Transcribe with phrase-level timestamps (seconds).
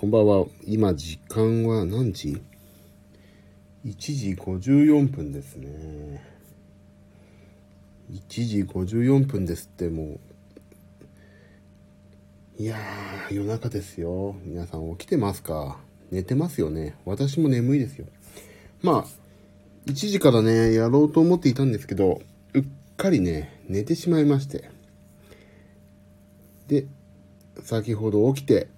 [0.00, 0.46] こんばんは。
[0.64, 2.40] 今、時間は何時
[3.84, 6.24] ?1 時54分ですね。
[8.10, 10.18] 1時54分ですって、も
[12.58, 12.62] う。
[12.62, 14.36] いやー、夜中ですよ。
[14.42, 15.78] 皆さん起きてますか？
[16.10, 16.96] 寝てますよね。
[17.04, 18.06] 私も眠いですよ。
[18.80, 19.06] まあ、
[19.84, 22.22] 1時からね、やろうと思っていたんですけど、
[22.54, 22.64] うっ
[22.96, 24.70] かりね、寝てしまいまして。
[26.68, 26.86] で、
[27.62, 28.68] 先ほど起きて、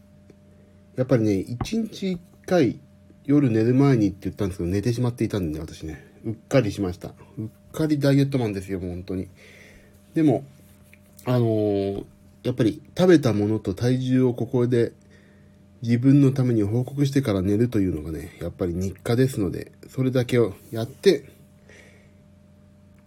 [0.96, 1.56] やっぱりね、1
[1.88, 2.80] 日1回
[3.24, 6.04] 夜寝る前にって言ったんですけど、寝てしまっていたんでね、私ね。
[6.24, 7.14] うっかりしました。
[7.38, 9.28] うっかりダイエットマンですよ、本当に。
[10.14, 10.44] でも、
[11.24, 12.04] あのー、
[12.42, 14.92] やっぱり食べたものと体重をここで
[15.82, 21.30] 自分のために報告してから寝るというのがね、やっぱり日課ですので、それだけをやって、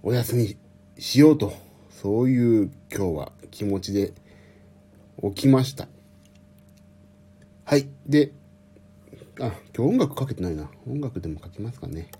[0.04, 0.58] お休み
[0.98, 1.54] しようと、
[1.90, 4.14] そういう今日は気持ちで
[5.24, 5.88] 起きました。
[7.68, 7.88] はい。
[8.06, 8.32] で、
[9.40, 10.70] あ、今日音楽かけてないな。
[10.88, 12.12] 音楽でもかけますかね。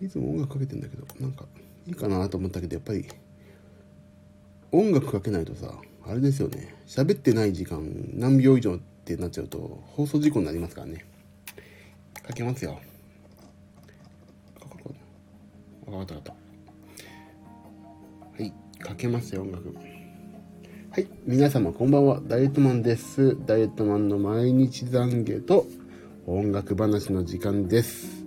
[0.00, 1.44] いつも音楽かけてんだけど、なんか
[1.86, 3.06] いいかなと思ったけど、やっぱり
[4.72, 5.72] 音楽かけないとさ、
[6.04, 6.74] あれですよね。
[6.88, 11.04] 喋ってない時間何秒以上ってなっちゃうと放送事故になりますからね。
[12.20, 12.80] かけますよ。
[15.86, 16.32] わかったわかった。
[18.42, 18.52] はい。
[18.80, 19.72] かけますよ、音楽。
[20.92, 21.06] はい。
[21.24, 22.20] 皆様こんばんは。
[22.26, 23.38] ダイエットマンです。
[23.46, 25.64] ダイエットマンの毎日懺悔と
[26.26, 28.24] 音楽話の時間です。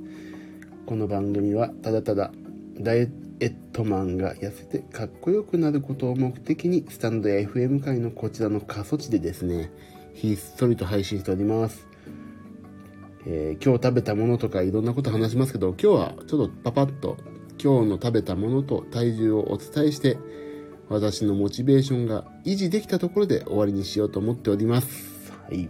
[0.85, 2.31] この番組はただただ
[2.79, 2.99] ダイ
[3.41, 9.69] エットマンが痩せてかっこよくなることを目的にスタンドや FM 界のこちらの過疎地でですね、
[10.13, 11.85] ひっそりと配信しております。
[13.25, 17.17] えー、今日食べたものとかいろんなこと話しますけど、今日はちょっとパパッと
[17.61, 20.17] 今日の食べたものと体重をお伝えして、
[20.93, 25.33] 私のモチベーションが維持できたところで終わりにしようと思っております。
[25.49, 25.67] はい。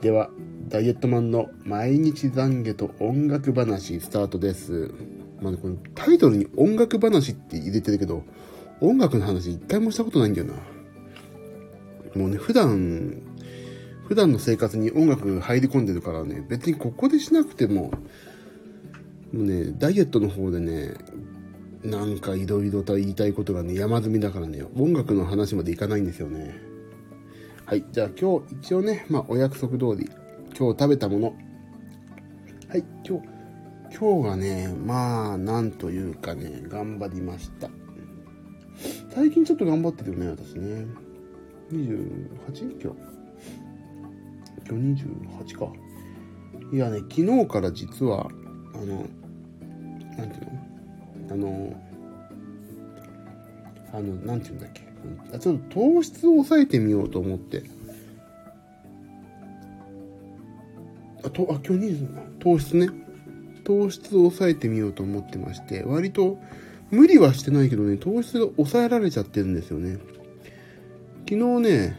[0.00, 0.28] では、
[0.66, 4.92] ダイエットマンの毎日懺悔と音楽話スタートです。
[5.40, 8.24] まあね、このタイトルに音楽話って入れてるけど、
[8.80, 10.54] 音楽の話一回もしたことないんだよな。
[12.20, 13.22] もうね、普段、
[14.08, 17.92] 普段の生活に音楽入り込んでるからね、別にここでしなくても、
[19.32, 20.94] もうね、ダイエットの方でね、
[21.86, 26.58] なんかいろいろと言いたいことがね、山積みだからね、音楽の話までいかないんですよね。
[27.64, 30.10] はい、じゃあ今日一応ね、まあお約束通り、
[30.58, 31.34] 今日食べたもの。
[32.68, 33.28] はい、今日、
[33.96, 37.70] 今日がね、まあ、なんというかね、頑張りました。
[39.14, 40.86] 最近ちょっと頑張ってるよね、私ね。
[41.72, 42.82] 28?
[42.82, 42.98] 今日？
[44.68, 45.72] 今日28か。
[46.72, 48.28] いやね、昨日から実は、
[48.74, 49.06] あの、
[50.18, 50.65] なんていうの？
[51.30, 51.72] あの、
[53.92, 54.82] あの、なんていうんだっけ？
[55.34, 57.62] あちょっと糖質を抑えてみようと思って。
[61.24, 62.88] あ、と、あ、今日20、糖質ね。
[63.64, 66.38] 糖質を抑えてみようと思ってまして、割と
[66.90, 69.98] 無理はしてないけどね、糖質が抑えられちゃってるんですよね。
[71.28, 71.96] 昨日ね、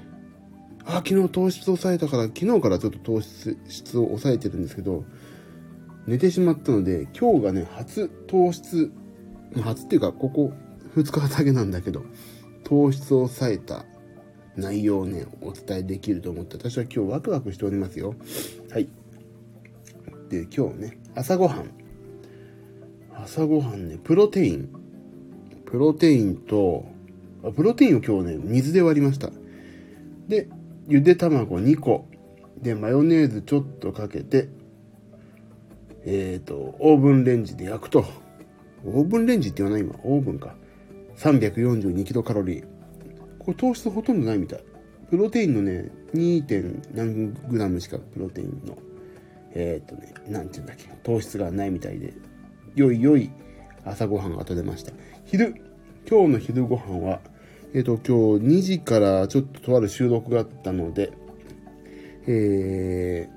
[0.86, 5.04] あ、昨日糖質抑えたから、昨日からちょっと糖質質を抑えてるんですけど、
[6.08, 8.92] 寝てしまったので、今日がね、初糖質、
[9.56, 10.54] 初っていうか、ここ
[10.96, 12.04] 2日だけなんだけど、
[12.64, 13.86] 糖質を抑えた
[14.56, 18.16] 内容をね、お伝えできると思って、私は今日ワクワクしておりますよ。
[18.72, 18.90] はい。
[20.30, 21.70] で、今日ね、朝ごはん。
[23.16, 24.70] 朝ごはんね、プロテイン。
[25.66, 26.86] プロテインと、
[27.44, 29.30] あプロテインを今日ね、水で割りました。
[30.28, 30.50] で、
[30.88, 32.08] ゆで卵2個。
[32.62, 34.50] で、マヨネーズちょっとかけて、
[36.06, 38.06] えっ、ー、と、オーブンレンジで焼くと。
[38.88, 40.56] オーブンレンジって言わない今、オーブンか。
[41.18, 42.66] 342キロカロリー。
[43.40, 44.64] これ糖質ほとんどないみたい。
[45.10, 46.44] プロテインのね、2.
[46.44, 48.78] 点何グラムしかプロテインの、
[49.54, 52.14] えっ、とね、なんて言うんだっけ、糖質がないみたいで、
[52.76, 53.32] 良い良い
[53.86, 54.92] 朝ごはんが取れました。
[55.26, 55.56] 昼、
[56.10, 57.22] 今日の昼ご飯は、
[57.74, 61.12] えっ、と、今日2時からちょっととある収録があったので、
[62.28, 63.30] え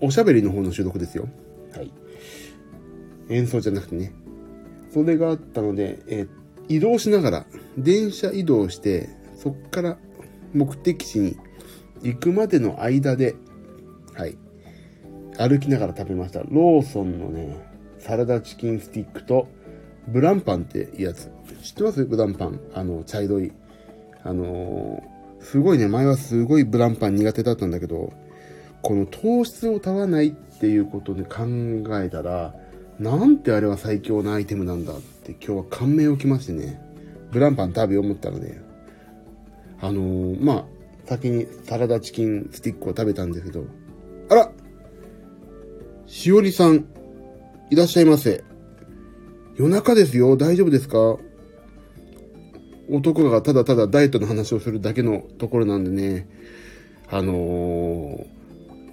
[0.00, 1.28] ー、おしゃべりの方の収録ですよ。
[1.74, 1.90] はい。
[3.28, 4.12] 演奏じゃなくてね。
[4.94, 6.28] それがあったので、え、
[6.68, 7.46] 移動しながら、
[7.76, 9.98] 電車移動して、そっから
[10.52, 11.36] 目的地に
[12.02, 13.34] 行くまでの間で、
[14.14, 14.38] はい。
[15.36, 16.42] 歩きながら食べました。
[16.42, 17.56] ローソンのね、
[17.98, 19.48] サラダチキンスティックと、
[20.06, 21.28] ブランパンってやつ。
[21.62, 22.04] 知ってます？
[22.04, 22.60] ブランパン。
[22.72, 23.50] あの、茶色い。
[24.22, 28.12] あのー、すごいね、前はすごいブランパン苦手だったんだけど、
[28.80, 31.46] この糖質を足らないっていうことで考
[32.00, 32.54] えたら、
[32.98, 36.80] なんてあれは最強なアイテムなんだって今日は感銘を受けましてね、
[37.32, 38.62] ブランパン食べよう思ったらね、
[39.80, 40.64] あのー、まあ、
[41.06, 43.64] 先にサラダチキンスティックを食べたんですけど、
[44.30, 44.52] あら!
[46.06, 46.86] しおりさん、
[47.70, 48.44] いらっしゃいませ。
[49.56, 50.36] 夜中ですよ。
[50.36, 51.18] 大丈夫ですか?
[52.90, 56.28] 男がただただダイエットの話をするだけのところなんでね、
[57.10, 58.26] あのー、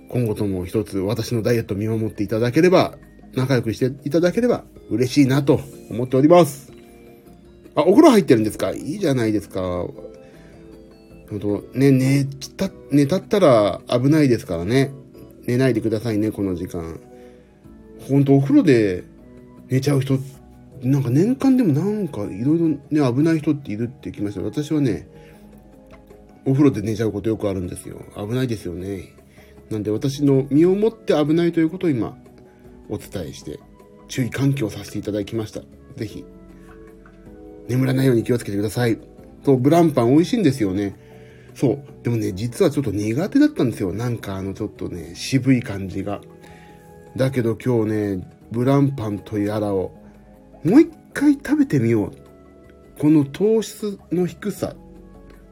[0.09, 2.98] 今後とも一つ私のダイエット見守っていただければ、
[3.36, 6.72] 仲良くしていただければ嬉しいなと思っております。
[7.75, 8.72] あ、お風呂入ってるんですか？
[8.72, 9.62] いいじゃないですか。
[9.62, 14.92] ほんと、ね、寝た、寝たったら危ないですからね。
[15.45, 17.00] 寝ないでくださいね、この時間。
[18.10, 19.06] ほんと、お風呂で
[19.69, 20.19] 寝ちゃう人、
[20.84, 24.42] なんか年間でもなんかいろいろね、危ない人っているって聞きました。
[24.42, 25.07] 私はね、
[26.44, 28.01] お風呂で寝ちゃうことよくあるんですよ。
[28.18, 29.06] 危ないですよね。
[29.69, 32.18] なんで私の身をもって危ないということを今、
[32.91, 33.59] お伝えして、
[34.07, 35.61] 注意喚起をさせていただきました。
[35.95, 36.23] ぜひ、
[37.67, 38.99] 眠らないように気をつけてください。
[39.43, 40.95] と、ブランパン美味しいんですよね。
[41.55, 41.83] そう。
[42.03, 43.93] でもね、実はちょっと苦手だったんですよ。
[43.93, 46.21] なんかあの、ちょっとね、渋い感じが。
[47.15, 49.91] だけど今日ね、ブランパンとやらを、
[50.63, 52.11] もう一回食べてみよう。
[52.99, 54.75] この糖質の低さ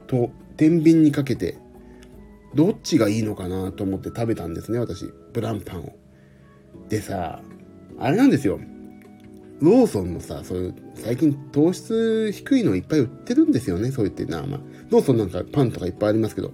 [0.08, 1.58] と天秤にかけて、
[2.56, 5.06] どっちがいいのかなと思って食べたんですね、私。
[5.34, 5.99] ブランパンを。
[6.90, 7.42] でさ、
[8.00, 8.60] あれなんですよ。
[9.62, 14.46] ローソンのさ、そういう、最近糖質低いのいっぱい売ってるんですよね、そう言ってな。
[14.46, 14.60] まあ、
[14.90, 16.52] ローソンなんかパンとかいっぱいありますけど。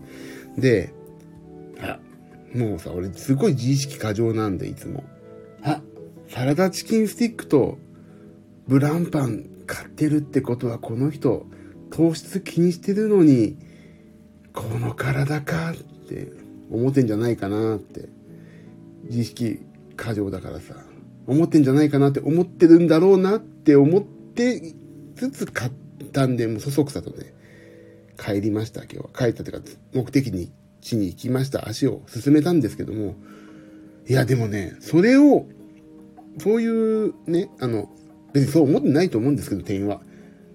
[0.57, 0.93] で、
[1.79, 1.99] あ、
[2.53, 5.03] もうさ、俺すごい自意識過剰なんで、いつも。
[5.63, 5.81] あ、
[6.29, 7.77] サラダチキンスティックと
[8.67, 11.45] ブランパン買ってるってことは、この人、
[11.91, 13.57] 糖質気にしてるのに、
[14.51, 15.75] この体かっ
[16.07, 16.31] て
[16.71, 18.09] 思ってんじゃないかなって。
[19.05, 19.59] 自意識
[19.95, 20.75] 過剰だからさ。
[21.27, 24.75] 思ってんじゃないかなって思ってるんだろうなって思って
[25.15, 25.71] つつ買っ
[26.11, 27.33] たんで、もうそそくさとね、
[28.17, 29.05] 帰りました、今日は。
[29.15, 30.51] 帰ったというか、目的に
[30.81, 31.67] 地に行きました。
[31.67, 33.15] 足を進めたんですけども、
[34.07, 35.47] いや、でもね、それを、
[36.37, 37.89] そういうね、あの、
[38.33, 40.01] 別にそう思ってないと思うんですけど、店員は。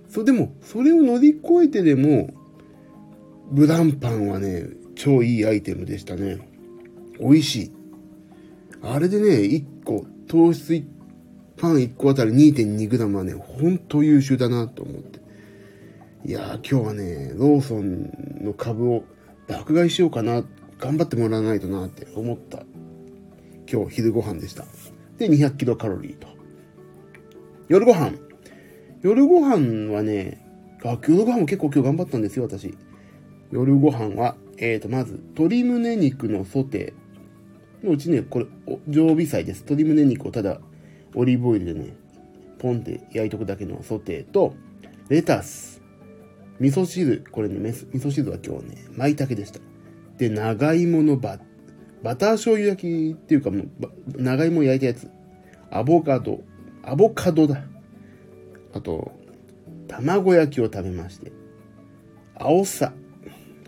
[0.09, 2.31] そう、でも、それを乗り越えてでも、
[3.51, 6.39] ブランパンはね、超いいアイテムでしたね。
[7.19, 7.73] 美味しい。
[8.83, 10.83] あれでね、1個、糖質
[11.57, 15.21] パン1個あたり 2.2g はね、ほんと優秀だなと思って。
[16.25, 18.11] いやー、今日はね、ローソン
[18.43, 19.05] の株を
[19.47, 20.45] 爆買いしようかな、
[20.79, 22.65] 頑張ってもらわないとなって思った、
[23.71, 24.65] 今日昼ご飯でした。
[25.19, 26.29] で、200キロカロリーと。
[27.69, 28.13] 夜ご飯。
[29.03, 30.43] 夜ご飯はね、
[30.83, 32.75] あ、夜ご飯も結構今日頑張ったんですよ、私。
[33.53, 37.00] 夜ご飯は、えーと、まず、鶏胸肉のソテー。
[37.83, 38.47] うちね、これ、
[38.89, 39.61] 常備菜です。
[39.61, 40.61] 鶏胸肉をただ、
[41.15, 41.95] オリーブオイルでね、
[42.59, 44.55] ポンって焼いとくだけのソテーと、
[45.09, 45.81] レタス、
[46.61, 49.61] 味噌汁、これね、味噌汁は今日ね、舞茸でした。
[50.19, 51.39] で、長芋のバ
[52.03, 53.69] バター醤油焼きっていうかもう、
[54.17, 55.11] 長芋焼いたやつ。
[55.71, 56.43] アボカド。
[56.83, 57.63] アボカドだ。
[58.75, 59.13] あと、
[59.89, 61.33] 卵焼きを食べまして。
[62.35, 62.93] 青さ。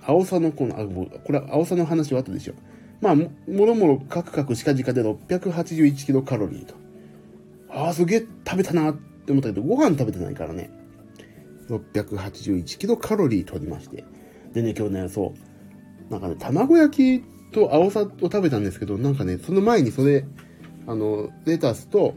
[0.04, 2.56] 青さのこの、あ、これ青さの話は後でしょう。
[3.02, 6.74] まあ、もろもろカクカクしかじかで681キロカロリーと。
[7.68, 10.70] ああ、すげえ食べたなって思ったけど、ご飯食べてないからね。
[11.68, 14.04] 681キロカロリー取りまして。
[14.54, 15.34] でね、今日ね、そ
[16.08, 16.12] う。
[16.12, 20.24] なんかね、卵焼きと青さを食べたんですけど、なんかね、その前にそれ、
[20.86, 22.14] あの、レタスと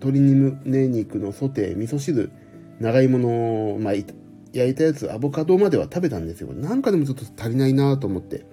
[0.00, 2.32] 鶏胸肉のソテー、味噌汁、
[2.80, 3.94] 長芋の、まあ、
[4.52, 6.52] 焼いたやつ、アボカドまでは食べたんですよ。
[6.52, 8.44] なんかでもちょっと足りないなと思って、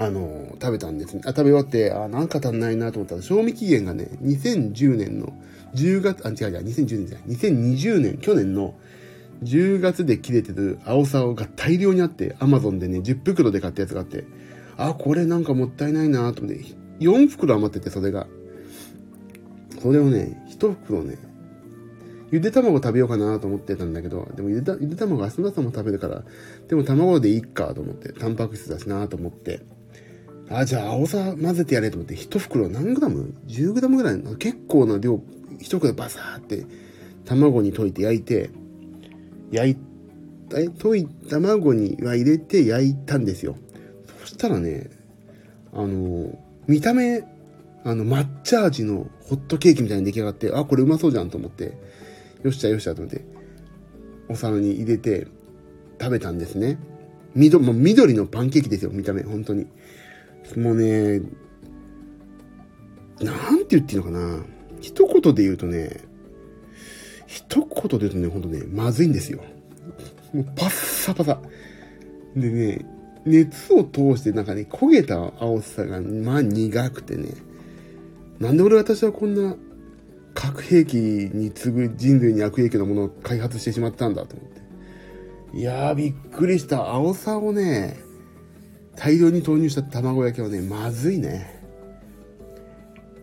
[0.00, 1.20] あの、食べたんですね。
[1.26, 5.34] あ、食べ終わって、あ、なんか足んないなと思ったら、賞味期限がね、2010年の
[5.74, 8.74] 10月、あ、違う違う、2010年じゃない、2020年、去年の
[9.42, 14.24] 10月で切れてる青さが大量にあって、アマゾンでね、10袋で買ったやつがあって、
[14.78, 16.64] あ、これなんかもったいないなと思って、
[17.00, 18.26] 4袋余ってて、それが。
[19.82, 21.18] それをね、1袋ね、
[22.30, 26.22] ゆで卵食べようかなと思ってたんだけど、でもゆでゆで卵明日の朝も食べるから、
[26.68, 29.60] でも卵でいいかと思って、タンパク質だしなと思って、
[30.50, 34.18] あ、じゃあ青さ混ぜてやれと思って、1袋何グラム ?10 グラムぐらい？
[34.18, 35.14] の結構な量、
[35.58, 36.66] 1袋バサーって
[37.24, 38.50] 卵に溶いて焼いて、
[39.52, 39.76] 焼い
[40.52, 43.56] え、溶いた卵には入れて焼いたんですよ。
[44.22, 44.90] そしたらね、
[45.72, 47.22] あの、見た目、
[47.84, 51.78] あの、抹茶味のホットケーキみたいに出来上がって、あ、これうまそうじゃんと思って、
[52.42, 53.24] よっしゃよっしゃと思って、
[54.28, 55.28] お皿に入れて
[56.00, 56.78] 食べたんですね。
[57.34, 59.66] 緑、もう緑のパンケーキですよ、見た目、本当に。
[60.56, 61.20] もうね、
[63.20, 64.44] なんて言っていいのかな。
[64.80, 66.00] 一言で言うとね、
[67.26, 69.40] 一言で言うとね、ほんとね、まずいんですよ。
[70.32, 71.40] もうパッサパサ。
[72.34, 72.86] でね、
[73.24, 77.28] 熱を通してなんかね、焦げた青さが、まあ苦くてね、
[78.38, 79.56] なんで俺私はこんな
[80.34, 85.58] 核兵器に次ぐ人類に悪影響のものを開発してしまったんだと思って。
[85.58, 86.90] いやー、びっくりした。
[86.90, 88.00] 青さをね、
[89.00, 91.58] 大量に投入した卵焼きはね、まずいね。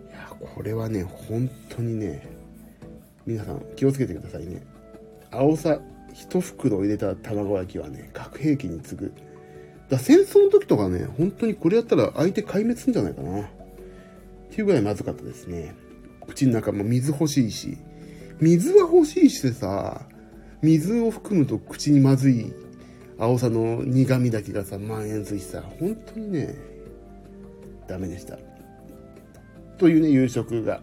[0.09, 2.27] いや、これはね、本当にね、
[3.27, 4.65] 皆さん気をつけてくださいね。
[5.29, 5.79] 青さ
[6.15, 9.13] 一袋入れた卵焼きはね、核兵器に次ぐ。
[9.87, 13.41] だ戦争の時とかね、本当にこれやったら相手壊滅すんじゃないかな。
[13.43, 13.45] っ
[14.49, 15.75] ていうぐらいまずかったですね。
[16.25, 17.77] 口の中も水欲しいし。
[18.41, 20.07] 水は欲しいしてさ、
[20.63, 22.51] 水を含むと口にまずい
[23.19, 26.55] 青さの苦味だけがさ、蔓延するしさ、本当にね、
[27.87, 28.37] ダメでした。
[29.77, 30.81] というね、夕食が。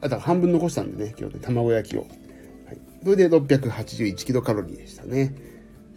[0.00, 2.00] あと半分残したんでね、今日ね、卵焼きを。
[2.00, 2.08] はい。
[3.02, 5.34] それで681キロカロリーでしたね。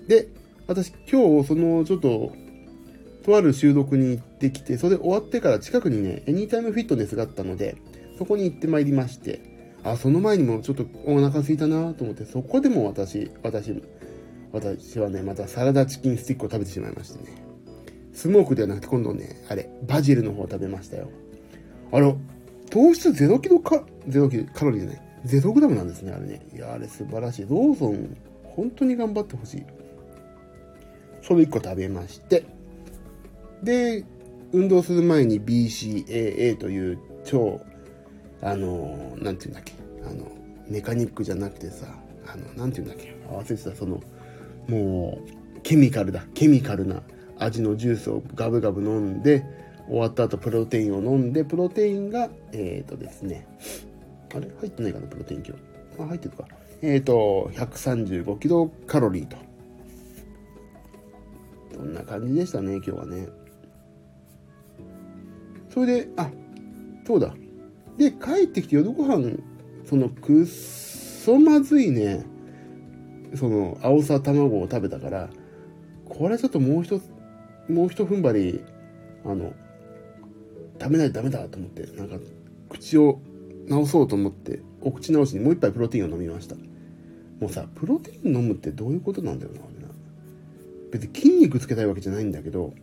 [0.07, 0.27] で、
[0.67, 2.33] 私今日、その、ちょっと、
[3.23, 7.77] とある収録に行ってきて、それ終わってから近くにね、エニータイムフィットネスがあったので、
[8.17, 9.41] そこに行ってまいりまして、
[9.83, 13.81] あ、その前にもちょっとお腹空いたなと思って、そこでも私、私、
[14.53, 17.43] 私はね、またサラダチキンスティックを食べてしまいましてね。
[18.13, 21.09] スモークではなくて今度ね、あれ、バジルの方を食べましたよ。
[21.91, 22.17] あの、
[22.69, 25.01] 糖質0キロカ、0キロカロリーじゃない。
[25.25, 26.41] 0グラムなんですね、あれね。
[26.53, 27.41] いや、あれ素晴らしい。
[27.43, 29.65] ローソン、本当に頑張ってほしい。
[31.21, 32.43] それ1個食べまして、
[33.63, 34.03] で、
[34.51, 37.61] 運動する前に BCAA という超
[38.41, 40.27] あの、なんて言うんだっけ、あの、
[40.67, 41.85] メカニックじゃなくてさ、
[42.25, 44.01] あの、なんて言うんだっけ、合わせてた、その、
[44.71, 47.03] もう、ケミカルだ、ケミカルな
[47.37, 49.45] 味のジュースをガブガブ飲んで、
[49.87, 53.45] 終わった後プロテインを飲んで、プロテインが、えっ、ー、とですね、
[54.33, 54.49] あれ？
[54.59, 56.03] 入ってないかな、プロテイン今日。
[56.03, 56.45] あ、入ってるか。
[56.81, 59.35] えっ、ー、と、135キロカロリーと。
[61.75, 63.27] そんな感じでしたね、今日はね。
[65.69, 66.29] それで、あ、
[67.05, 67.33] そうだ。
[67.97, 69.37] で、帰ってきて夜ご飯、
[69.85, 72.25] そのくっそまずいね、
[73.35, 75.29] その青さ卵を食べたから、
[76.05, 77.09] これちょっともう一つ、
[77.69, 78.63] もう一踏ん張り、
[79.25, 79.53] あの、
[80.79, 82.17] 食べないとダメだと思って、なんか、
[82.69, 83.21] 口を
[83.67, 86.55] 直そうと思って、お口直しにもう一杯プロテインを飲みました。
[87.39, 89.65] もうさ、プロテイン飲むってどういうことなんだよな、な。
[90.91, 92.73] 別に筋肉つけたいわけじゃないんだけど、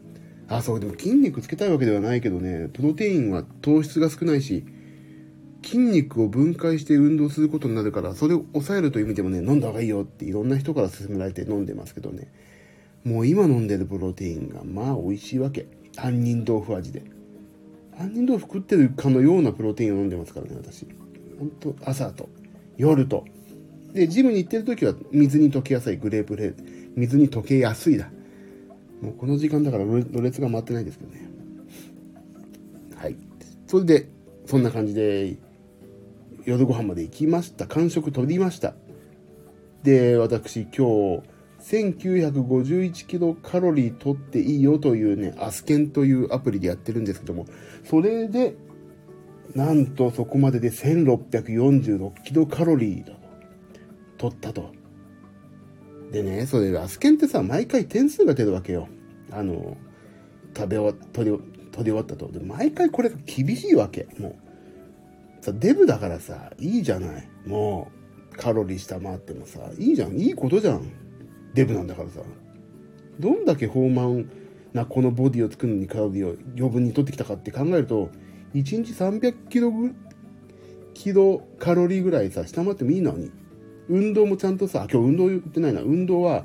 [0.49, 4.64] あ、そう、でも筋肉つけたいわけではないけどね、プロテインは糖質が少ないし、
[5.62, 12.33] 筋肉を分解して運動することになるから、それを抑えるという意味でもね、飲んだ方がいいよっていろんな人から勧められて飲んでますけどね。
[13.05, 15.67] もう今飲んでるプロテインが、まあ美味しいわけ。
[15.97, 17.03] 杏仁豆腐味で。
[17.99, 20.87] 杏仁豆腐食ってるかのようなプロテインを飲んでますからね、私。
[21.38, 22.29] ほんと、朝と、
[22.77, 23.25] 夜と。
[23.93, 26.55] で、ジムに行ってる時は水に溶けやすいグレープフレー
[26.97, 28.11] 水に溶けやすいだ。
[29.00, 31.29] もうこの時間だからろれつが回ってないですけどね。
[32.97, 33.17] はい。
[33.67, 34.09] それで、
[34.47, 35.37] そんな感じで
[36.49, 37.67] 夜ご飯まで行きました。
[37.67, 38.73] 完食取りました。
[39.83, 41.23] で、私今日、
[41.61, 47.45] 1951キロカロリー取っていいよというね、アスケンというアプリでやってるんですけども、
[47.85, 48.57] それで、
[49.55, 53.19] なんとそこまでで1646キロカロリーだと。
[54.17, 54.73] 取ったと。
[56.12, 58.88] でね、それ、アスケンってさ、毎回点数が出るわけよ。
[59.33, 59.76] あの、
[60.57, 62.33] 食べ終わ、取り、取り終わったと。
[62.33, 64.09] で、毎回これが厳しいわけ。
[64.19, 64.48] もう。
[65.49, 67.28] さ、デブだからさ、いいじゃない。
[67.47, 67.90] も
[68.33, 70.12] う、カロリー下回ってもさ、いいじゃん。
[70.12, 70.90] いいことじゃん。
[71.55, 72.21] デブなんだからさ。
[73.19, 74.31] どんだけ豊満
[74.73, 78.11] なこのボディを作るのにカロリーを余分に取ってきたかって考えると、
[78.55, 79.95] 1日300キロぐ、
[80.95, 83.31] キロカロリーぐらいさ、下回ってもいいのに。
[83.88, 85.81] 運動もちゃんとさ、今日運動言ってないな。
[85.81, 86.45] 運動は、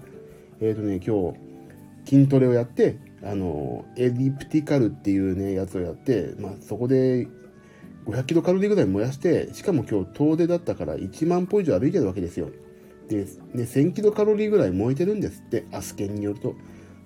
[0.62, 7.28] えっ、ー、とね、今日、筋トレをやって、あの、エリプティカルっていうね、やつをやって、まあ、そこで
[8.06, 12.50] 500キロカロリーぐらい燃やして、しかも今日遠出だったから1万歩以上歩いてるわけですよ。
[13.08, 13.26] で、ね、
[13.64, 16.56] 1000キロカロリーぐらい燃えてるんですって、アスケンによると。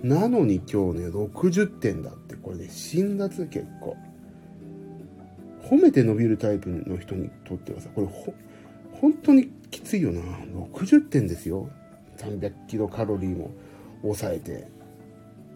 [0.02, 3.96] なのに今日ね、60点だって、これね、辛辣結構。
[5.64, 8.34] 褒めて伸びるタイプの人にとってはさ、これほ、
[8.94, 10.22] 本当にきついよな。
[10.70, 11.70] 60点ですよ。
[12.18, 13.52] 300キロカロリーも
[14.02, 14.68] 抑えて。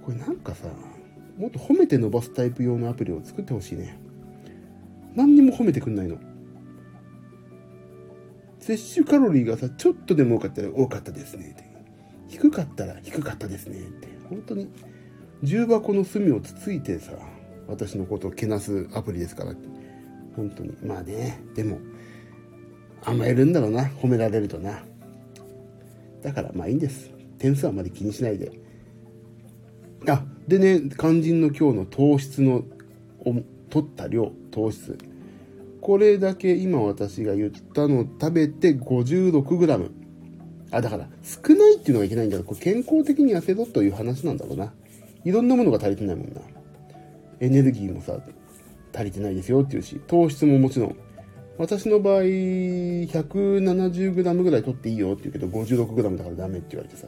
[0.03, 0.67] これなんかさ、
[1.37, 3.99] もっと褒めて伸ばすタイプ用のアプリを作ってほしいね。
[5.15, 6.17] 何にも褒めてくんないの。
[8.59, 11.69] 摂取カロリーがさ、ちょっとでも多かったら多かったですねって。
[12.27, 14.07] 低かったら低かったですねって。
[14.29, 14.69] 本当に
[15.43, 17.13] 重箱の隅をつついてさ、
[17.67, 19.55] 私のことをけなすアプリですから。
[20.35, 20.77] 本当に。
[20.83, 21.79] まあね、でも、
[23.03, 24.83] 甘えるんだろうな、褒められるとな。
[26.21, 27.11] だからまあいいんです。
[27.39, 28.51] 点数はあまり気にしないで。
[30.07, 32.63] あ、でね、肝心の今日の糖質の、
[33.69, 34.97] 取った量、糖質。
[35.81, 39.89] これだけ今私が言ったのを食べて 56g。
[40.71, 44.71] あ、だから少ないっていうのがいけないんだけど、これ健康的に痩せろという話なんだろうな。
[45.25, 46.41] いろんなものが足りてないもんな。
[47.39, 48.19] エネルギーもさ、
[48.93, 50.95] 足りてないですよっていうし、糖質ももちろん。
[51.57, 57.07] 私の場合、170g ぐらい取っていいよって言うけど、56g だからダメって言われてさ、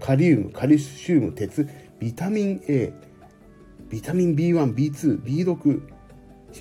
[0.00, 1.68] カリウム、カルシウム、鉄、
[2.00, 2.92] ビタミン A、
[3.88, 5.80] ビタミン B1、B2、B6、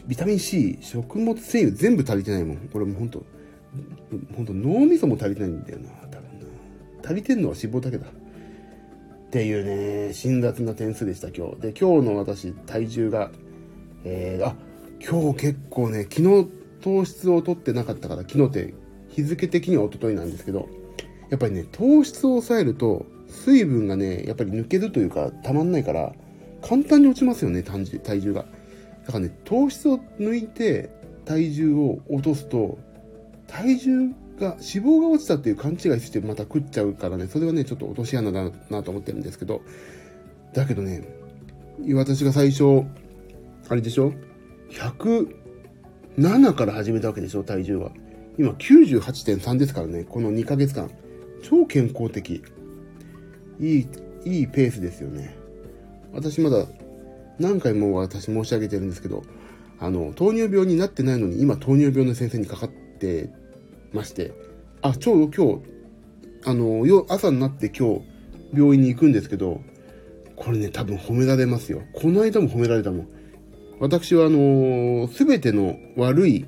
[0.07, 2.57] ビタミン C、食物繊維全部足りてないもん。
[2.71, 3.23] これもうほんと、
[4.35, 6.45] ほんと脳みそも足りてないんだよな、多分な。
[7.03, 8.07] 足りてんのは脂肪だけだ。
[8.07, 8.09] っ
[9.29, 11.61] ていうね、辛辣な点数でした、今日。
[11.61, 13.31] で、今日の私、体重が、
[14.03, 14.55] えー、あ、
[15.05, 16.47] 今日結構ね、昨日
[16.81, 18.73] 糖質を取ってなかったから、昨日って
[19.09, 20.69] 日付的には一昨日なんですけど、
[21.29, 26.13] やっぱりね、糖質を抑えると、水分がね、やっぱり抜けるというか、たまんないから、
[26.61, 28.45] 簡単に落ちますよね、体重が。
[29.05, 30.89] だからね、糖質を抜いて
[31.25, 32.77] 体重を落とすと、
[33.47, 39.61] 体重が、脂肪が落ちたっていう勘違いしてまた食っちゃうからね、それはね、ちょっと落とし穴だなと思ってるんですけど、
[40.53, 41.03] だけどね、
[41.93, 42.83] 私が最初、
[43.69, 44.13] あれでしょ
[46.17, 47.91] ?107 から始めたわけでしょ体重は。
[48.37, 50.89] 今98.3ですからね、この2ヶ月間。
[51.43, 52.41] 超健康的。
[53.59, 53.87] いい、
[54.25, 55.35] いいペースですよね。
[56.13, 56.65] 私まだ
[57.39, 59.23] 何回も私申し上げてるんですけど、
[59.79, 63.29] あの、糖尿病になってないのに今糖尿病の先生にかかって
[63.91, 64.33] まして、
[64.81, 65.63] あ、ちょうど今日、
[66.45, 68.01] あの、よ朝になって今日
[68.53, 69.61] 病院に行くんですけど、
[70.35, 71.81] これね、多分褒められますよ。
[71.93, 73.07] この間も褒められたもん。
[73.79, 76.45] 私はあのすべての悪い、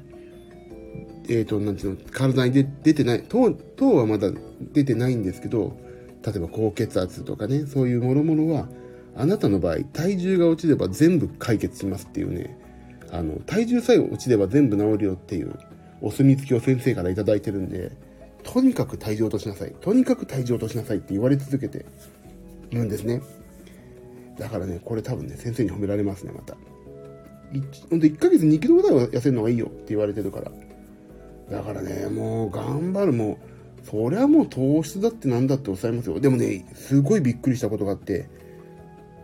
[1.27, 4.29] えっ、ー、と、なんていうの、体にで出てない、糖、糖はまだ
[4.73, 5.77] 出てないんですけど、
[6.25, 8.67] 例えば高血圧とかね、そういうもろもろは、
[9.15, 12.57] あなたの場合、体重が落ちれば全部解決しますっていうね、
[13.11, 15.53] あの、体重さえ落ちれば全部治るよっていう
[16.01, 17.91] お墨付きを先生から頂いてるんで、
[18.43, 19.73] とにかく体重落としなさい。
[19.81, 21.85] とにかく体重落としなさいって言われ続けて
[22.71, 23.21] るんですね。
[24.37, 26.55] だからね、これ多分ね、先生に褒められますね、また。
[27.89, 30.51] ほんと1ヶ月2キロぐらいは痩せるのがいいよって言われてるから。
[31.49, 33.39] だからね、もう頑張る、も
[33.83, 36.19] う、そりゃもう糖質だってなんだって抑えますよ。
[36.19, 38.27] でもね、すごいびっくりしたことがあって、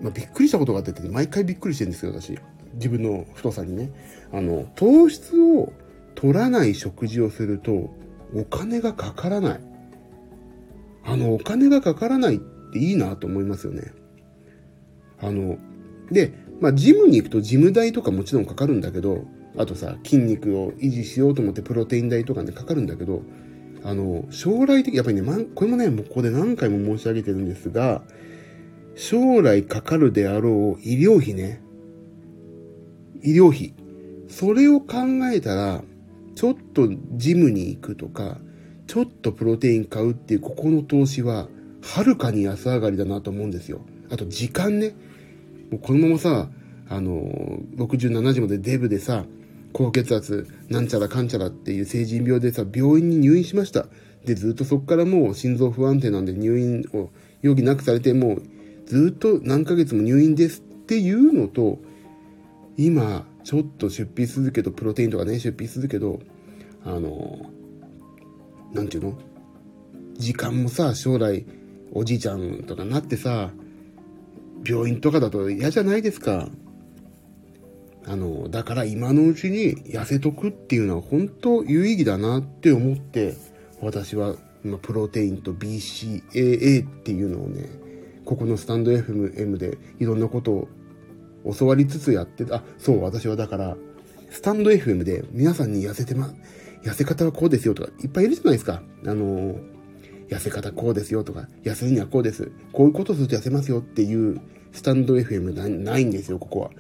[0.02, 2.38] まあ、びっくりしたことがあって、毎回びっくりしてるんですけど、私。
[2.74, 3.92] 自分の太さにね。
[4.32, 5.74] あの、糖質を
[6.16, 7.94] 取らない食事をすると、
[8.34, 9.60] お金がかからない。
[11.04, 12.40] あの、お金がかからないっ
[12.72, 13.92] ていいなと思いますよね。
[15.20, 15.58] あの、
[16.10, 19.26] で、まあ、ジムに行くとジム代とかもちろんかかるんだけど、
[19.58, 23.22] あとさ、筋肉を維持しようと思ってプロテイン代とかね、かかるんだけど、
[23.84, 28.04] あの、将来的、やっぱりね、まこれもね、もうここで何回も申し上げてるんですが、
[29.02, 31.60] 将来かかるであろう医療費ね。
[33.24, 33.74] 医療費。
[34.30, 34.98] それを考
[35.34, 35.84] えたら、
[36.36, 38.38] ちょっとジムに行くとか、
[38.86, 41.50] ちょっとプロテイン買うっていうここの投資は、
[41.82, 43.82] はるかに安上がりだなと思うんですよ。
[44.12, 44.94] あと時間ね。
[45.72, 46.50] もうこのままさ、
[46.88, 49.26] あの、67時までデブでさ、
[49.74, 53.88] 高血圧、なんちゃらかんちゃらっていう成人病でさ、病院に入院しました。
[54.26, 57.10] で、ずっとそこからもう心臓不安定なんで入院を
[57.44, 58.44] 余儀なくされて、もう
[58.92, 61.80] ずっと何ヶ月も入院ですっていうのと、
[62.76, 66.20] 今、ちょっと出費するけど、プロテインとかね、出費するけど、
[66.84, 67.50] あの、
[68.74, 69.18] なんていうの？
[70.18, 71.46] 時間もさ、将来、
[71.94, 73.52] おじいちゃんとかなってさ、
[74.68, 76.50] 病院とかだと嫌じゃないですか。
[78.06, 83.36] あの、だから今のうちに痩せとくっていうのは本当有意義だなって思って、
[83.80, 87.70] 私は今プロテインと BCAA っていうのをね、
[88.26, 90.68] ここのスタンド FM でいろんなことを
[91.58, 93.78] 教わりつつやってあ、そう、私はだから、
[94.30, 96.34] スタンド FM で皆さんに痩せてま、
[96.84, 98.82] 痩せ方はこうですよとか、いっぱいいるじゃないですか。
[99.06, 99.56] あの
[100.30, 102.52] 痩せ方こうですよとか、痩せるにはこうです。
[102.72, 104.40] こういうことすると痩せますよっていう
[104.72, 106.72] スタンド FM なないんですよ、ここは。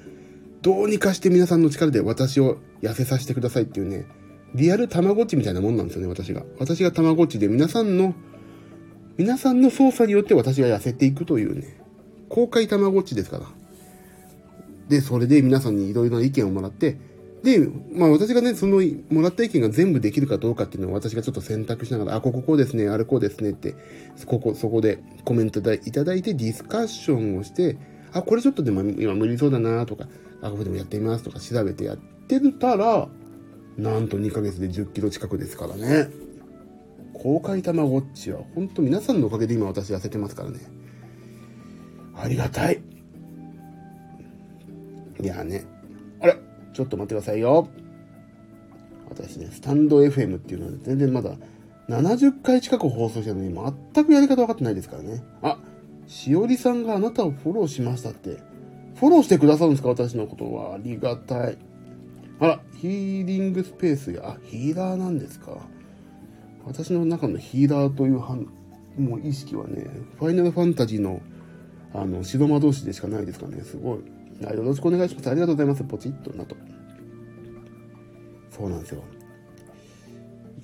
[0.62, 4.06] どうにかして皆さんの力で私を痩せさせてくださいっていうね、
[4.54, 6.44] リアルたまごっちみたいなもんなんですよね、私が。
[6.60, 8.16] 私がたまごっちで皆さんの
[9.22, 11.80] 皆さんの操作によって私は痩せていくというね、
[12.28, 13.46] 公開たまごっちですから。
[14.90, 16.98] で、それで皆さんにいろいろな意見をもらって、
[17.44, 17.60] で、
[17.94, 18.82] まあ私がね、その
[19.12, 23.76] もらった意見が全部できるかどうかっていうのを私がちょっと選択しながら、あ、こここうですね、あれこうですねって、
[24.26, 27.78] ここ、そこでコメントいただいてディスカッションをして、
[28.14, 30.08] あ、これちょっとでも今無理そうだなとか、
[30.42, 33.08] あ、これでもやってみますとか調べてやってたら、
[33.78, 36.31] なんと2ヶ月で10キロ近くですからね。
[37.22, 40.60] 公開たまごっちは、ほんと皆さんのおかげで今私痩せてますからね。
[42.16, 42.82] ありがたい。
[45.22, 45.66] いやね。
[46.20, 46.38] あれ
[46.74, 47.68] ちょっと待ってくださいよ。
[49.10, 51.36] 私ね、スタンド FM っていうのは全然まだ
[51.90, 53.54] 70回近く放送してるのに
[53.94, 55.22] 全くやり方分かってないですからね。
[55.44, 55.60] あ、
[56.08, 58.40] しおりさんがあなたをフォローしましたって。
[58.96, 59.90] フォローしてくださるんですか？
[59.90, 60.74] 私のことは。
[60.74, 61.58] ありがたい。
[62.40, 65.58] あら、ヒーリングスペースや、あ、ヒーラーなんですか？
[66.66, 68.38] 私の中のヒーラーというは
[68.98, 69.88] もう意識はね、
[70.20, 71.22] ファイナルファンタジーの、
[71.94, 74.00] あの、白魔同士でしかないですかね、すごい。
[74.42, 75.30] よろしくお願いします。
[75.30, 75.84] ありがとうございます。
[75.84, 76.56] ポチッとなと。
[78.50, 79.04] そうなんですよ。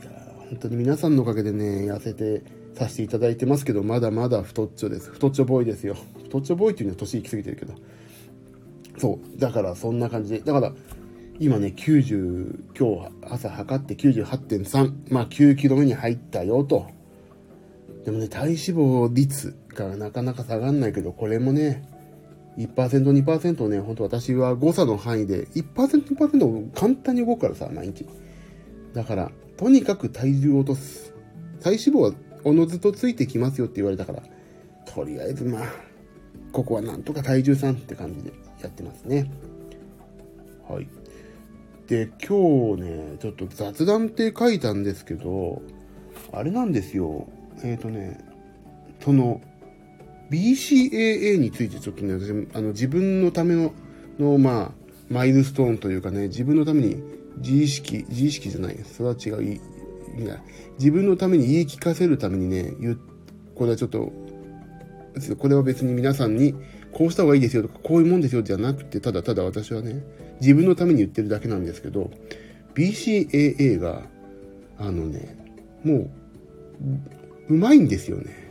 [0.02, 0.12] いや
[0.50, 5.12] 本当に皆さんのおかげでね、痩せてさせていただいてますけど、まだまだ太っちょです。
[5.12, 5.96] 太っちょボーイですよ。
[6.24, 7.74] 太っちょボーイっていうのは年行き過ぎてるけど。
[8.98, 9.40] そう。
[9.40, 10.40] だからそんな感じで。
[10.40, 10.74] だから、
[11.40, 15.14] 今ね、90、今日朝測って98.3。
[15.14, 16.88] まあ9キロ目に入ったよと。
[18.06, 21.88] でもね、体脂肪率がなかなか下がんないけど、これもね、
[22.58, 28.08] 1%、2%をね、本当私は誤差の範囲で、1%、2%簡単に動くからさ、毎日。
[28.94, 31.14] だから、とにかく体重を落とす。
[31.62, 32.14] 体脂肪は
[32.46, 34.24] おのずとついてきますよって言われたから、
[34.86, 35.68] とりあえずまあ、
[36.52, 39.30] ここはなんとか体重さんって感じでやってますね。
[40.68, 40.88] はい。
[41.88, 45.62] で、今日ね、ちょっと雑談って書いたんですけど、
[46.34, 47.28] あれなんですよ。
[47.64, 48.20] えっ、ー、とね、
[49.00, 49.42] その、
[50.30, 53.74] BCAA についてちょっとね、私、あの、自分のための、
[54.20, 54.72] の、まあ、
[55.10, 57.02] マイルストーンというかね、自分のために
[57.38, 59.62] 自意識、自意識じゃない、それは違う、い
[60.26, 60.42] や、
[60.78, 63.00] 自分のために言い聞かせるためにね、言う、
[63.56, 64.12] これはちょっと、
[65.38, 66.54] これは別に皆さんに、
[66.92, 70.04] こうした方がいいですよとか、こういうもんですよじゃなくて、ただただ私はね、
[70.42, 72.12] 自分のために言ってるだけなんですけど、
[72.76, 74.04] BCAA が、
[74.78, 75.36] あのね、
[75.84, 76.10] もう、
[77.50, 78.48] うまいんですよね。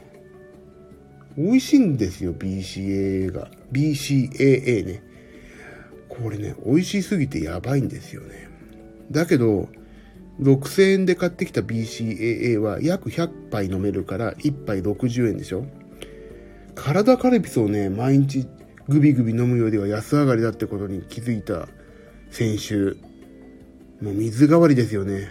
[1.37, 3.51] 美味しいんですよ、BCAA が。
[3.73, 5.03] BCAA ね。
[6.09, 8.49] これね、美味しすぎてやばいんですよね。
[9.11, 9.69] だけど、
[10.41, 15.65] 6000円で買ってきた BCAA は約100杯飲めるから1杯60円でしょ
[16.75, 18.47] 体カルピスをね、毎日
[18.89, 21.69] グビグビ飲むよりは安上がりだってことに気づいた
[22.31, 22.97] 先週。
[24.01, 25.29] もう水代わりですよね。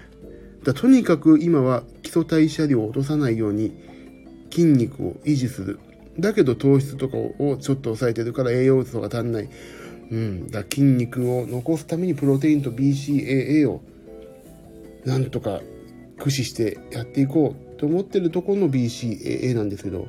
[0.63, 3.71] だとにかく今は基礎代謝量を落とさないように
[4.51, 5.79] 筋肉を維持する。
[6.19, 9.49] だけど糖質とかをちょっと抑えてるから栄養素が足んない。
[10.11, 10.51] うん。
[10.51, 13.81] だ筋肉を残すためにプロテインと BCAA を
[15.05, 15.61] なんとか
[16.17, 20.07] 駆使してやっていこうと思ってるところの BCAA なんですけど、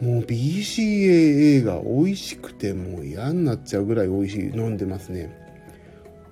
[0.00, 5.34] もう BCAA が美味しくてもう嫌になっちゃうぐらい美味しい飲んでますね。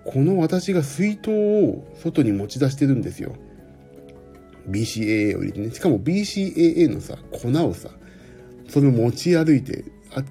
[0.05, 3.35] この私が水筒を外に持ち出してるんですよ。
[4.69, 5.71] BCAA を入れてね。
[5.71, 7.89] しかも BCAA のさ、粉をさ、
[8.69, 10.23] それを持ち歩いて、あ、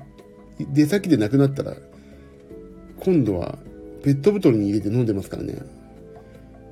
[0.60, 1.76] 出先でなくなったら、
[3.00, 3.58] 今度は
[4.04, 5.58] ペットボトルに入れて飲んでますからね。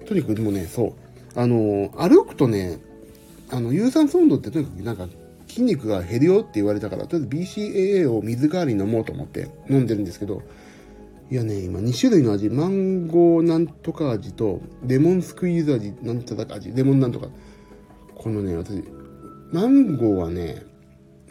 [0.06, 0.94] とにかくでもね、そう。
[1.36, 2.80] あの、歩くとね、
[3.50, 5.08] あの、有酸素運動ってとにかくなんか
[5.52, 10.42] 筋肉が減るよって言われたから、とりあえず BCAA を水代わりに飲もうと思って飲んでるんですけど、
[11.30, 17.28] いやね、今2種類の味、マンゴーなんとか味と、レモンスクイーズ味、なんとか味、レモンなんとか。
[18.16, 18.84] このね、私、
[19.52, 20.64] マンゴーはね、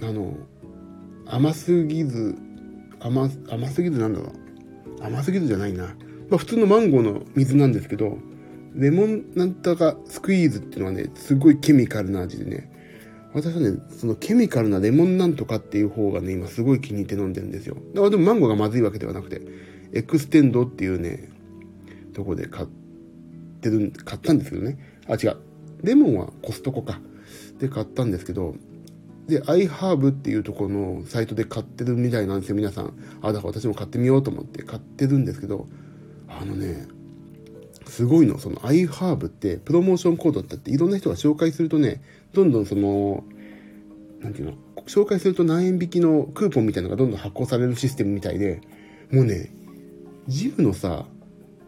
[0.03, 0.37] あの、
[1.27, 2.35] 甘すぎず、
[2.99, 4.33] 甘、甘すぎずなんだろ
[5.01, 5.05] う。
[5.05, 5.95] 甘すぎずじゃないな。
[6.29, 8.19] まあ普通のマンゴーの水なんですけど、
[8.75, 12.70] レモンなんとかスクイーズっていうのはね、すごいケミカルな味でね、
[13.33, 17.77] 私はね、そのケミカルなレモンなんとかっていう方がね、今すごい気に入って飲んでるんですよ。
[17.95, 19.41] だからでもマンゴーがまずいわけではなくて、
[19.93, 21.29] エクステンドっていうね、
[22.13, 22.69] とこで買っ
[23.61, 24.79] てる、買ったんですけどね。
[25.09, 25.37] あ、違う。
[25.83, 27.01] レモンはコストコか。
[27.59, 28.55] で買ったんですけど、
[29.29, 32.95] で、iHerb っていうところのサイトで買ってるみたいなんですよ、皆さん。
[33.23, 35.69] あ、だから私も買ってみようと思って買ってるんですけど、
[36.29, 36.89] あのね、
[37.87, 38.39] すごいの。
[38.39, 43.25] その iHerb ってプロモーションコードってっていろんな人が紹介するとね、どんどんその、
[44.21, 44.55] なんていうの、
[44.87, 48.61] 紹介すると何円引きのクーポンみたいなのがどんどん発行されるシステムみたいで、
[49.11, 49.51] もうね、
[50.29, 51.07] ジムのさ、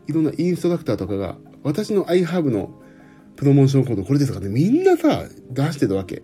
[0.07, 2.73] いろんなインストラクターとかが、私の iHerb の
[3.37, 6.23] プロモーションコードこれですかね、みんなさ、出してるわけ。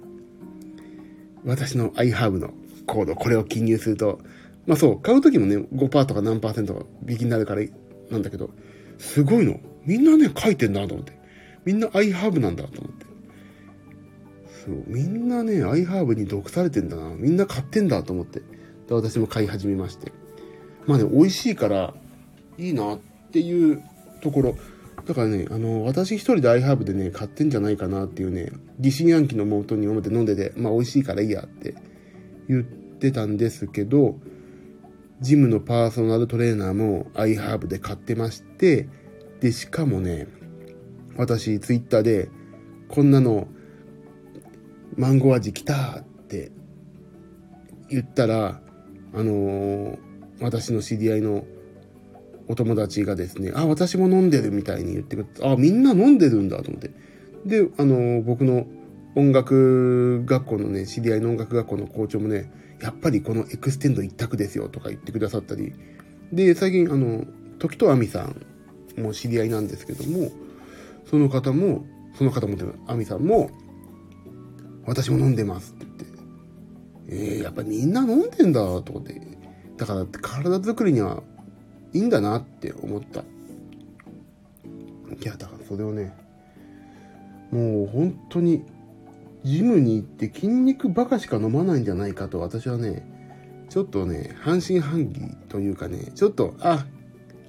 [1.45, 2.51] 私の iHerb の
[2.87, 4.21] コード、これを記入すると、
[4.67, 7.63] まあそう、買う時もね、5%とか何パーセント引きになるから
[8.11, 8.51] なんだけど、
[8.99, 9.61] すごいの。
[9.85, 11.13] みんなね、書いてんなと思って。
[11.65, 13.08] みんな iHerb なんだと思って。
[14.69, 17.15] そう、みんなね、iHerb に毒されてんだな。
[17.17, 18.41] みんな買ってんだと思って。
[18.87, 20.13] で、私も買い始めまして。
[20.87, 21.95] まあね、美味しいから、
[22.59, 22.99] いいなっ
[23.33, 23.83] ていう
[24.21, 24.57] ところ。
[25.07, 31.75] だからね、あの、私一人で iHerb でね、買ってんじゃないかなっていうね、疑心暗鬼のもとに思って飲んでて、まあ美味しいからいいやって
[32.47, 34.19] 言ってたんですけど、
[35.23, 38.89] ジムのパーソナルトレーナーも iHerb で買ってまして、
[39.41, 40.27] で、しかもね、
[41.17, 42.29] 私、ツイッターで、
[42.89, 43.49] こんなの、
[44.99, 46.51] マンゴー味来たって
[47.89, 48.61] 言ったら、
[49.15, 49.99] あのー、
[50.41, 51.45] 私の知り合いの
[52.49, 56.91] お友達がですね、あ、私も飲んでるみたいに言ってくれて、あ、みんな飲んでるんだと思って。
[57.47, 58.67] で、あのー、僕の
[59.15, 62.51] 音楽学校のね、知り合いの音楽学校の校長もね、
[62.83, 65.75] やっぱりこのエクステンド一択ですよとか言ってくださったり、
[66.33, 67.25] で、最近、あの、
[67.61, 68.25] 時東ぁみさ
[68.97, 70.33] んも知り合いなんですけども、
[71.09, 72.57] その方も、その方も、
[72.89, 73.51] あみさんも、
[74.89, 79.21] 私も飲んでますって言って、えー、やっぱみんな飲んでんだと思って、
[79.77, 81.23] だから体作りには
[81.93, 83.21] いいんだなって思った。
[83.21, 83.25] い
[85.23, 86.17] や、だからそれをね、
[87.51, 88.65] もう本当に
[89.45, 93.07] ジムに行って筋肉ばかしか飲まないんじゃないかと私はね、
[93.69, 96.87] ちょっとね、半信半疑というかね、ちょっと、あ、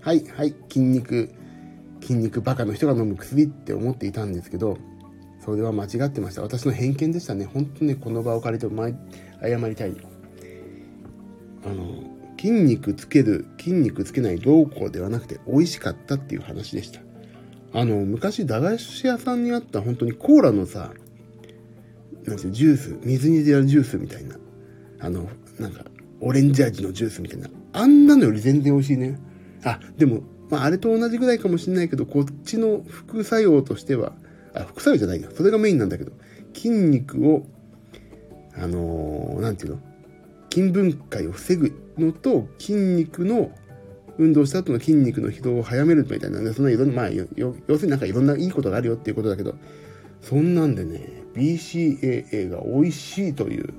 [0.02, 1.34] はい、はい、筋肉、
[2.02, 4.78] 筋肉バカの人が飲む薬って思っていたんですけど、
[5.49, 6.43] それは間違ってました。
[6.43, 7.45] 私の偏見でしたね。
[7.45, 8.69] 本当ね、この場を借りて
[9.41, 9.95] 謝りたい。
[11.65, 12.03] あの、
[12.39, 17.01] 筋肉つける、筋肉つけないどうこうではなくて美味しかったっていう話でした。
[17.73, 20.93] あの、昔駄菓子屋さんにあった本当にコーラのさ、
[22.25, 24.38] なんていうジュース、水に入れるジュースみたいな。
[24.99, 25.83] あの、なんか、
[26.21, 27.49] オレンジ味のジュースみたいな。
[27.73, 29.19] あんなのより全然美味しいね。
[29.63, 34.13] あ、でも、まあ、あれと同じぐらいかもしれないけど、こっちの副作用としては、
[34.53, 35.29] あ、副作用じゃないな。
[35.31, 36.12] それがメインなんだけど、
[36.53, 37.45] 筋肉を、
[38.55, 39.79] あのー、なんていうの？
[40.51, 43.51] 筋分解を防ぐのと、筋肉の、
[44.17, 47.25] 運動した後の筋肉の疲労を早めるみたいなね、そのいろんな、まあ、要
[47.77, 49.55] するになんかいろんないいことがあるよっていうことだけど、
[50.21, 53.73] そんなんでね、BCAA が美味しいという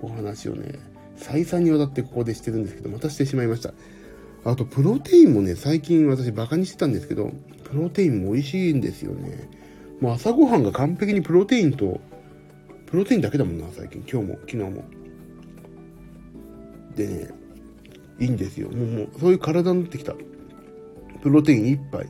[0.00, 0.78] お話をね、
[1.16, 3.74] 再三にわたってここでしてるんですけど、またしてしまいました。
[4.44, 7.30] あと、プロテインもね、最近私バカにしてたんですけど、
[7.64, 9.50] プロテインも美味しいんですよね。
[10.02, 12.00] もう朝ごはんが完璧にプロテインと、
[12.86, 14.00] プロテインだけだもんな、最近。
[14.00, 14.84] 今日も、昨日も。
[16.96, 17.28] でね、
[18.18, 18.68] いいんですよ。
[18.70, 20.16] もう、もうそういう体になってきた。
[21.22, 22.08] プロテイン1杯。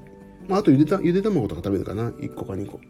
[0.48, 2.09] まあ、あとゆでた、ゆで卵とか食べるかな。
[2.12, 2.81] 1個か2個。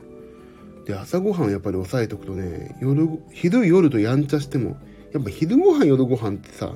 [0.86, 4.76] で、朝ごはんやっぱり抑えとくとね、夜、昼夜とやんちゃしても、
[5.12, 6.72] やっぱ昼ごはん夜ごはんってさ、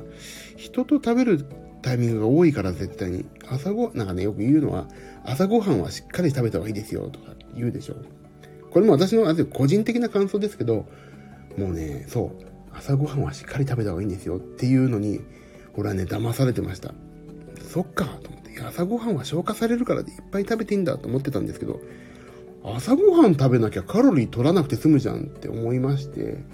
[0.56, 1.44] 人と食べる
[1.80, 3.24] タイミングが多いから絶対に。
[3.48, 4.88] 朝ごはん、なんかね、よく言うのは、
[5.24, 7.94] 朝ごはんはしっかり食べた方がいいですよ、とか言うでしょ。
[8.76, 10.84] これも私の、あ個人的な感想ですけど、
[11.56, 12.44] もうね、そう、
[12.76, 15.22] 朝ごはんはしっかり食べた方がいいんですよっていうのに、
[15.76, 16.92] 俺はね、騙されてました。
[17.66, 18.60] そっか、と思って。
[18.60, 21.80] 朝ごはんは消化されるからでいっぱい食べていいんだと思ってたんですけど、
[22.64, 26.44] 朝ごはん食べなきゃカロリー取らなくて済むじゃんって思いまして、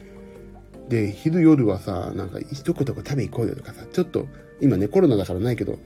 [0.88, 4.28] で、昼夜はさ、なんか一言食べ行こうよとかさ、ちょっと、
[4.60, 5.76] 今ね、コロナだからないけど、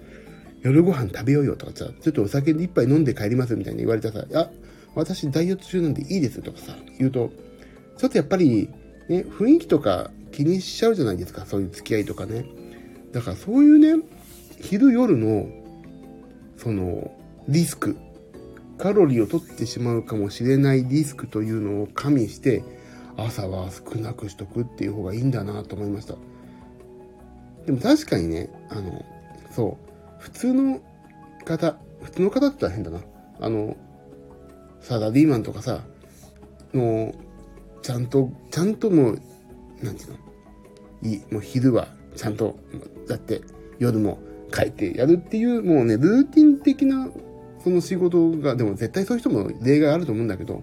[0.60, 4.50] 夜ご飯食べようよとかさ、ちょっとお酒一杯飲んで帰りますみたいに言われたさ、あ、
[4.96, 7.30] 私ダイエット中なんでいいですとかさ、言うと、
[7.98, 8.68] ちょっとやっぱり、
[9.08, 12.46] ね、雰囲気とか気にしちゃうじゃないですか、そういう付き合いとかね。
[13.12, 14.02] だからそういうね、
[14.60, 15.48] 昼夜の、
[16.56, 17.12] その、
[17.46, 17.96] リスク、
[18.78, 22.64] カロリーを取ってしまうかもしれないリスクというのを加味して、
[23.18, 26.16] 朝は少なくしとくっていう方がいいんだなと思いました。
[27.66, 29.04] でも確かにね、あの、
[29.50, 30.80] そう、普通の
[31.44, 33.00] 方、普通の方って言ったら変だな。
[33.40, 33.76] あの、
[34.86, 35.80] サラリーマンとかさ、
[36.72, 37.12] も
[37.80, 39.20] う、ちゃんと、ちゃんともう、
[39.82, 40.16] なんていうの、
[41.02, 42.56] いい、もう昼はちゃんと、
[43.08, 43.40] だって
[43.80, 44.20] 夜も
[44.52, 47.08] 帰ってやるっていう、もうね、ルーティン的な
[47.64, 50.62] その仕事が、でも絶対そういう人も例外あると思うんだけど、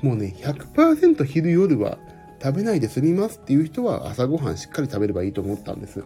[0.00, 1.98] もうね、100%昼夜は
[2.42, 6.02] 食べないで済みますっていう人は朝ごはんしっかり食べればいいと思ったんです。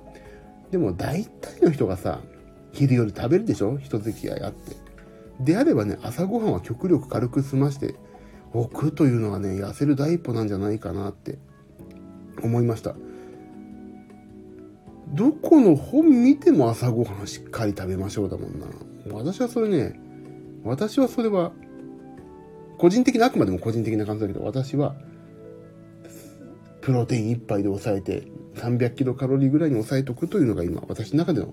[0.73, 2.21] でも大体の人がさ、
[2.73, 3.79] 昼夜食べるでしょ？
[3.79, 4.84] 人付き合いあって。
[5.41, 7.95] であればね、朝ごはんは極力軽く済まして
[8.53, 11.39] おくというのはね、痩せる第一歩なんじゃないかなって
[12.43, 12.95] 思いました。
[15.09, 18.67] どこの本見ても朝ごはんしっかり食べましょうだもんな。
[19.13, 20.01] 私はそれね、
[20.65, 21.53] 私はそれは、
[22.79, 24.95] 個人的な、あくまでも個人的な感想だけど、私は、
[26.81, 31.53] プロテイン1杯で抑えて、300キロカロリーぐらいに抑えとくというのが今、私の中での、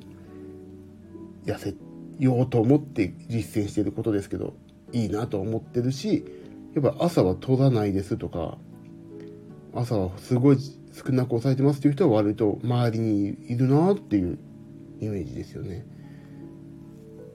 [1.46, 1.74] 痩せ
[2.22, 4.54] ようと思って実践していることですけど、
[4.94, 6.24] いいなと思ってるし、
[6.76, 8.60] やっぱ朝は取らないですとか、
[9.74, 10.58] 朝はすごい
[10.94, 14.38] 少なく抑えてますっていう人は割と周りにいるなっていう
[15.00, 15.84] イメージですよね。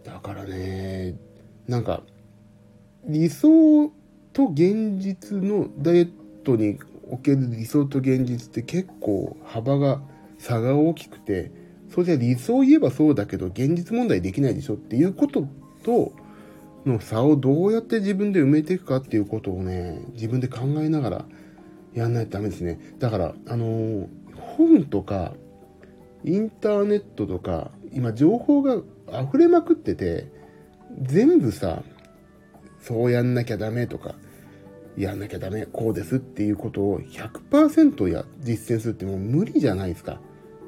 [0.04, 1.16] だからね、
[1.66, 2.04] なんか、
[3.08, 3.90] 理想
[4.32, 6.10] と現実のダイエッ
[6.44, 6.78] トに
[7.10, 10.00] おける理想と現実って結構幅が、
[10.38, 11.50] 差が大きくて、
[11.96, 15.48] それじゃ理想を言えばそうだけど、現実問題できないでしょっていうこと
[15.82, 16.12] と、
[16.84, 21.24] の差をどうやって自分で埋めていくかっていうことをね、自分で考えながら
[21.94, 22.78] やんないとダメですね。
[22.98, 25.32] だから、あのー、本とか、
[26.22, 28.74] インターネットとか、今情報が
[29.08, 30.30] 溢れまくってて、
[31.00, 31.82] 全部さ、
[32.82, 34.16] そうやんなきゃダメとか、
[34.98, 40.20] やんなきゃダメ、こうですっていうことを100%や実践するってもう無理じゃないですか。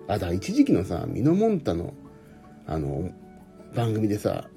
[0.09, 1.95] あ、だ一時期のさ、ミノモンタの、
[2.67, 3.11] あの、
[3.75, 4.49] 番組でさ、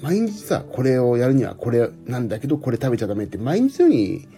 [0.00, 4.28] 毎日さ、これをやるにはこれなんだけど、これ食べちゃダメって毎日のように、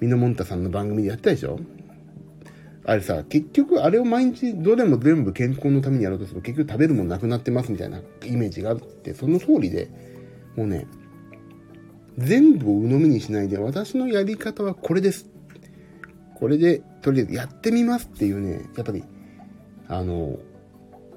[0.00, 1.58] ミノモンタさんの番組でやってたでしょ？
[2.86, 9.88] あれさ、結局あれを毎日どれも全部健康のためにやろうとすると結局食べるもんなくなってますみたいなイメージがあって、その通りで、
[10.56, 10.86] もうね、
[12.18, 15.30] 全部を鵜呑みにしないで、私のやり方はこれです。
[16.34, 19.02] これで、とりあえずやってみますっていうね、やっぱり、
[19.88, 20.38] あの、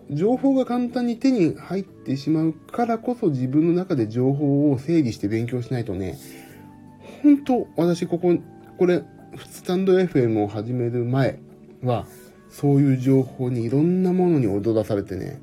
[0.09, 6.17] 情報が簡単に手に入ってしまうからこそ自分の中で情報を整理して勉強しないとね、
[7.23, 8.35] 本当私ここ、
[8.77, 9.03] これ、
[9.49, 11.39] スタンド FM を始める前
[11.83, 12.05] は、
[12.49, 15.41] そういう情報にいろんなものに踊らされてね、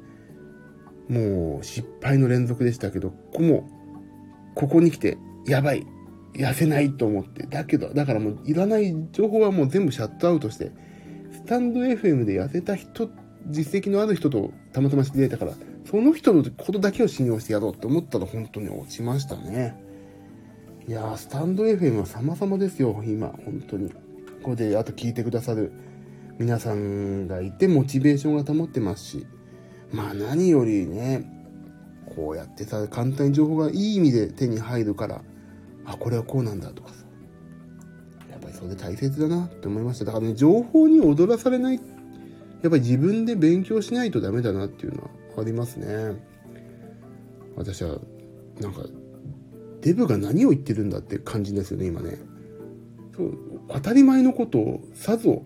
[1.09, 3.69] もう失敗の連続でしたけど、ここも、
[4.55, 5.87] ここに来てやばい。
[6.35, 7.47] 痩せないと思って。
[7.47, 10.73] だけど、だからもういらない情報はもう全部シャットアウトして、
[11.45, 13.11] タンド FM で痩せた人、
[13.47, 15.53] 実績のある人とたまたま知り合えたから、
[15.85, 19.77] その人のことだけを信用してやろうと思ったら本当に落ちましたね。
[20.89, 23.91] いやー、スタンド FM は様々ですよ、今、本当に。
[23.91, 23.97] こ
[24.51, 25.73] こで、あと聞いてくださる
[26.39, 29.27] 皆さんがいて、モチベーションが保ってますし、
[29.93, 31.31] まあ何よりね、
[32.17, 35.23] こうやってさ、簡単に情報がいい意味で手に入るから、
[35.85, 37.04] あ、これはこうなんだとかさ。
[38.55, 40.07] それ大切だなって思いました。
[40.07, 46.17] だからね、情報に踊らされない、やっぱり自分で勉強しないとダメだなっていうのはありますね。
[47.57, 47.99] 私は、
[48.61, 48.85] なんか、
[49.83, 52.19] デブが何を言ってるんだって感じですよね、今ね。
[53.17, 53.39] そう
[53.69, 55.45] 当たり前のことをさぞ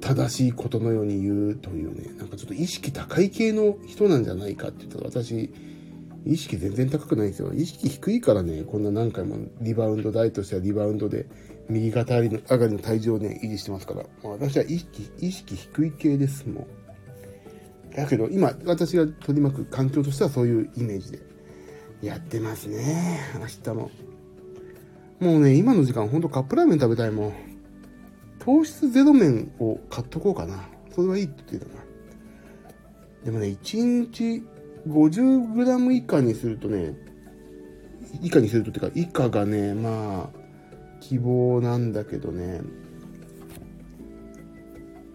[0.00, 5.50] 正しいことのように言うというね、なんかちょっと意識高い系の人なんじゃないかって言ったら私、
[6.26, 7.52] 意識全然高くないんですよ。
[7.54, 11.26] 意識低いからね、こんな何回もリバウンド台としてはリバウンドで
[11.68, 14.04] 右肩上がりの体重をね、維持してますから。
[14.22, 16.66] 私は意識、意識低い系です、も
[17.92, 17.96] う。
[17.96, 21.20] だけど、今、私が取り巻く環境としてはそういうイメージで
[22.02, 23.20] やってますね。
[23.38, 23.90] 明日も。
[25.20, 27.32] もうね、今の時間ほんとカップラーメン食べたいもん。
[28.40, 30.68] 糖質ゼロ麺を買っとこうかな。
[30.94, 31.84] それはいいって言ってたな。
[33.24, 34.44] でもね、1日
[34.86, 36.94] 50g 以下にするとね、
[38.22, 40.43] 以下にするとっていうか、以下がね、まあ、
[41.08, 42.62] 希望なんだけどね、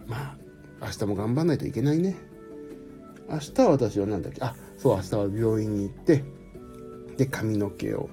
[0.06, 0.36] ま
[0.80, 2.14] あ、明日も頑張んないといけないね。
[3.28, 4.40] 明日は私は何だっけ？
[4.40, 6.22] あ、そう、明日は病院に行って、
[7.16, 8.08] で、髪の毛を、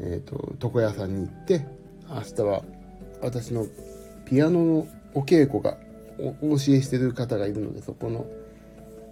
[0.00, 1.64] えっ、と、床屋さんに行って、
[2.08, 2.64] 明日は
[3.22, 3.64] 私の
[4.24, 5.78] ピアノのお稽古が
[6.18, 8.26] お教えしてる方がいるので、そこの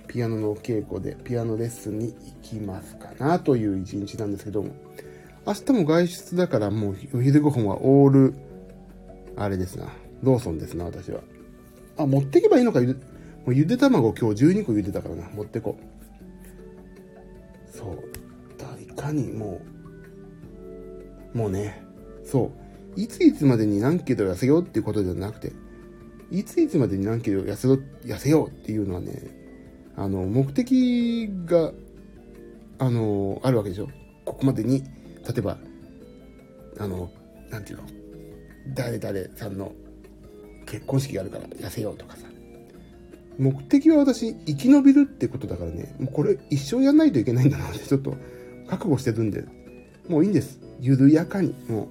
[0.08, 4.70] ピアノのお稽古でピアノレッスンに行きますかなという一日なんですけども、
[5.46, 8.34] 明日も外出だからもうお昼ご飯はオール、
[9.36, 9.86] あれですな、
[10.22, 11.20] ローソンですな、私は。
[11.96, 13.00] あ、持ってけばいいのか、ゆで、も
[13.48, 17.76] うゆで卵今日12個茹でたからな、持ってこう。
[17.76, 17.96] そう。
[18.58, 19.60] だいかにも
[21.34, 21.80] う、もうね、
[22.24, 22.50] そ
[22.96, 23.00] う。
[23.00, 25.52] いついつまでに何キロ痩せようっていうことではなくて、
[26.32, 29.12] いついつまでに何キロ痩せろ、痩せようっていうのはね、
[29.96, 31.72] あの、目的が、
[32.78, 33.88] あの、あるわけでしょ。
[34.24, 34.82] ここまでに、
[35.28, 35.58] 例えば、
[36.78, 37.10] あの、
[37.50, 37.84] なんていうの、
[38.74, 39.72] 誰々さんの
[40.66, 42.26] 結婚式があるから痩せようとかさ。
[43.38, 48.16] 目的は私、生き延びるってことだからね、もうこれ一生やんないといけないんだなってちょっと
[48.66, 49.44] 覚悟してるんで、
[50.08, 50.60] もういいんです。
[50.80, 51.88] 緩やかに、も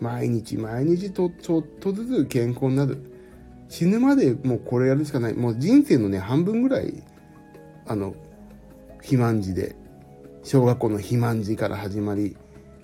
[0.00, 2.98] う、毎日毎日とちょっとずつ健康になる。
[3.68, 5.34] 死ぬまでもうこれやるしかない。
[5.34, 7.02] もう人生のね、半分ぐらい
[7.88, 8.14] あの、
[8.98, 9.76] 肥満児で、
[10.42, 12.36] 小学校の肥満児から始まり、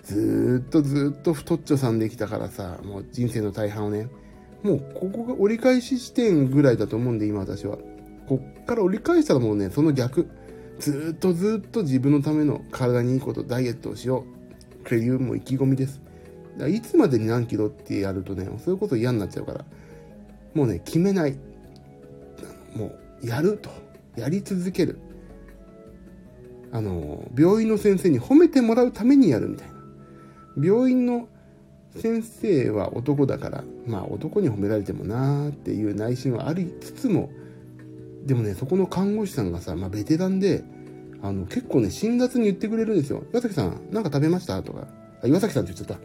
[0.03, 4.09] ずっとずっと太っちょさんできたからさ、もう人生の大半をね、
[4.61, 7.77] もうここが折り返し地点ぐらいだと思うんで、今私は。
[8.27, 10.29] こっから折り返したらもうね、その逆。
[10.79, 14.25] ずっとずっと自分のための体にいいこと、ダイエットをしよ
[14.83, 14.87] う。
[14.87, 16.01] というも意気込みです。
[16.69, 19.65] いつまでに何キロってやるとね、そういうこと嫌になっちゃうから、
[20.53, 21.37] もうね、決めない。
[22.75, 23.69] もう、やると。
[24.15, 24.99] やり続ける。
[26.71, 29.72] あの、病院の先生に褒めてもらうためにやるみたいな。
[30.57, 31.27] 病院の
[31.95, 37.29] 先生は男だから、まあ男に褒められてもなーっていう内心はありつつも、
[38.25, 40.63] でもね、そこの看護師さんがさ、まあ、ベテランで、
[41.21, 43.23] あの、結構ね、辛辣に言ってくれるんですよ。
[43.31, 44.61] 岩崎さん、なんか食べました？
[44.63, 44.87] とか。
[45.21, 45.97] あ、岩崎さんって言っちゃっ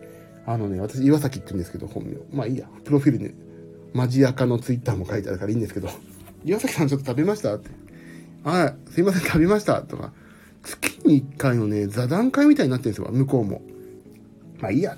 [0.47, 0.53] た。
[0.53, 2.17] あのね、私、岩崎って言うんですけど、本名。
[2.33, 3.35] まあいいや、プロフィールに、
[3.93, 5.89] マジアカのツイッターも書いてあるからいいんですけど、
[6.45, 7.55] 岩崎さんちょっと食べました？
[7.55, 7.71] って。
[8.45, 9.81] はい、すいません、食べました？
[9.83, 10.13] とか。
[10.63, 13.63] 月に1回のね、座談会みたいになってるんですよ、向こうも。
[14.61, 14.97] まあいいや、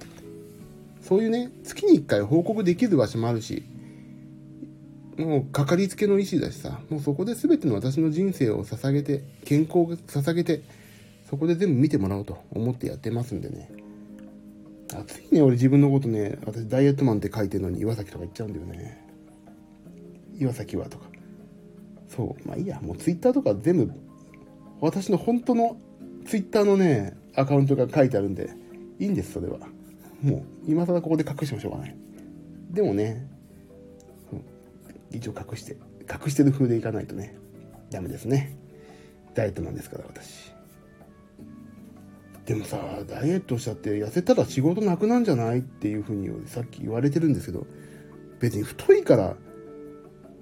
[1.03, 3.63] そういうね、月に1回報告できる場所もあるし、
[5.17, 10.63] もうかかりつけの医師だしさ、もうそこで全ての私の人生を捧げて、健康を捧げて、
[11.29, 13.71] そこで全部見てもらおうと思ってやってますんでね。
[14.93, 19.07] 暑いね、俺自分のことね、私ダイエットマンって書いてるのに岩崎とか言っちゃうんだよね。
[20.39, 21.07] 岩崎はとか。
[22.09, 23.93] そう、まあいいや、もうツイッターとか全部、
[24.81, 25.77] 私の本当の
[26.27, 28.51] ツイッターのね、アカウントが書いてあるんで、
[29.01, 29.59] いいんです、それは。
[30.23, 31.97] もう、今更ここで隠してもしょうがない。
[32.71, 33.27] でもね、
[35.11, 37.37] 一応隠して、隠してる風でいかないとね、
[37.91, 38.57] ダメですね。
[39.35, 40.53] ダイエットなんですから、私。
[42.45, 42.79] でもさ、
[43.09, 47.67] ダイエットしちゃって痩せたら仕事なくなんじゃないっていう風にさっき言われてるんですけど、
[48.41, 49.37] 別に太いから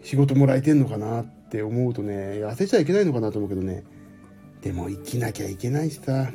[0.02, 3.84] 仕事もらえてんのかなって思うとね、痩せちゃいけないのかなと思うけどね、
[4.62, 6.32] でも生きなきゃいけないしさ、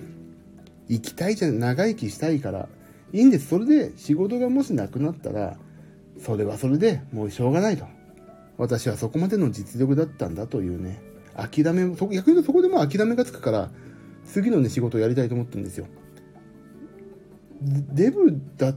[0.90, 2.68] 生きたいじゃん、長生きしたいから、
[3.12, 3.48] いいんです。
[3.48, 5.58] それで仕事がもしなくなったら、
[6.20, 7.86] それはそれでもうしょうがないと。
[8.58, 11.02] 私はそこまでの実力だったんだというね、
[11.36, 13.72] 諦め、そ逆に言うとそこでも諦めがつくから、
[14.26, 15.88] 次のね、仕事をやりたいと思ってるんですよ。
[17.62, 18.76] デブだ、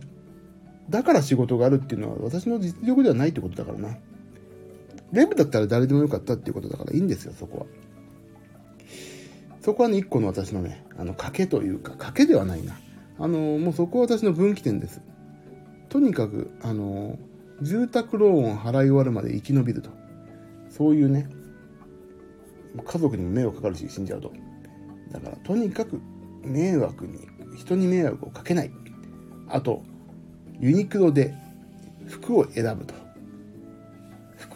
[0.88, 3.96] だから仕事があるっていうのは私の実力ではないってことだからな。
[5.12, 7.66] デブだったら誰でもよかったっていうことだからいいんですよ、そこは。
[9.66, 12.78] そこはね、一個の私のね、あの、賭けというか、賭けではないな。
[13.18, 15.00] あの、もうそこは私の分岐点です。
[15.88, 17.18] とにかく、あの、
[17.62, 19.90] 住宅ローンを払い終わるまで生き延びると。
[20.70, 21.28] そういうね、
[22.80, 24.32] 家族にも迷惑かかるし、死んじゃうと。
[25.10, 26.00] だから、とにかく
[26.44, 27.18] 迷惑に、
[27.56, 28.70] 人に迷惑をかけない。
[29.48, 29.82] あと、
[30.60, 31.34] ユニクロで
[32.06, 32.94] 服を選ぶと。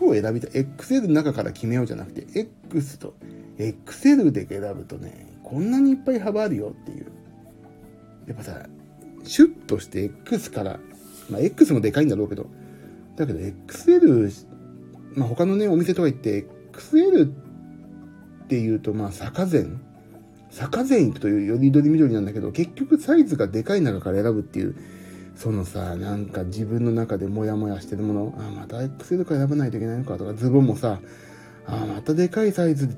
[0.07, 0.63] を選びたい。
[0.63, 3.15] XL の中から決めようじゃなくて、X と
[3.59, 7.07] XL で選ぶとね、こんなにいっぱい幅あるよっていう。
[8.27, 8.67] やっぱさ、
[9.25, 10.81] シュッとして X から、
[11.29, 12.47] まあ X もでかいんだろうけど、
[13.17, 14.47] だけど XL、
[15.15, 19.67] まあ他のね、お店とか行って、XL っていうと、まあ坂前
[20.51, 24.75] 坂前行くというよりどり緑なんだけど、結局サイズがでかい中から選ぶっていう、
[25.41, 31.01] そのさ、なんか自分の中でモヤモヤしてるもの、あ、また XL か選ばないといけないのかとか、ズボンもさ、
[31.65, 32.95] あ、またでかいサイズ、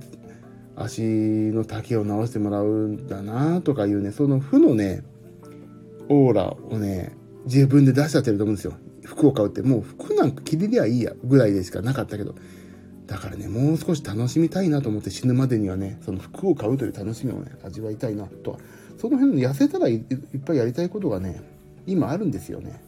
[0.74, 5.04] 足の丈を直してもらうんだなとかいうね、その負のね、
[6.08, 7.12] オーラをね、
[7.44, 8.72] 自分で出しちゃってると思うんですよ。
[9.04, 12.34] 服を買うって、もう服なんか着れりゃいいや、ぐらいでしかなかったけど。
[13.06, 18.58] だからね、もう少し楽しみたいなと思って死ぬまでにはね、その服を買うという楽しみをね、味わいたいなとは。
[18.98, 20.04] その辺の痩せたらいっ
[20.44, 21.40] ぱいやりたいことがね、
[21.86, 22.80] 今あるんですよね。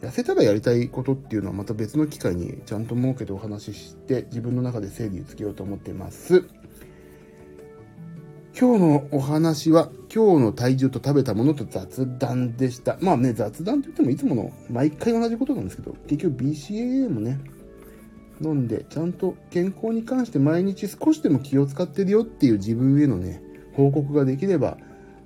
[0.00, 6.44] 痩せたらやりたいことっていうのはまた別の機会にちゃんと設けてお話しして自分の中で整理をつけようと思ってます。
[8.58, 12.98] 今日のお話は、今日の体重と食べたものと雑談でした。
[13.00, 17.40] まあね、雑談と言ってもいつもの毎回同じことなんですけど、結局 BCAA もね、
[18.42, 23.42] 飲んで、ちゃんと健康に関して毎日少しでも気を使ってるよっていう自分へのね、
[23.72, 24.76] 報告ができれば、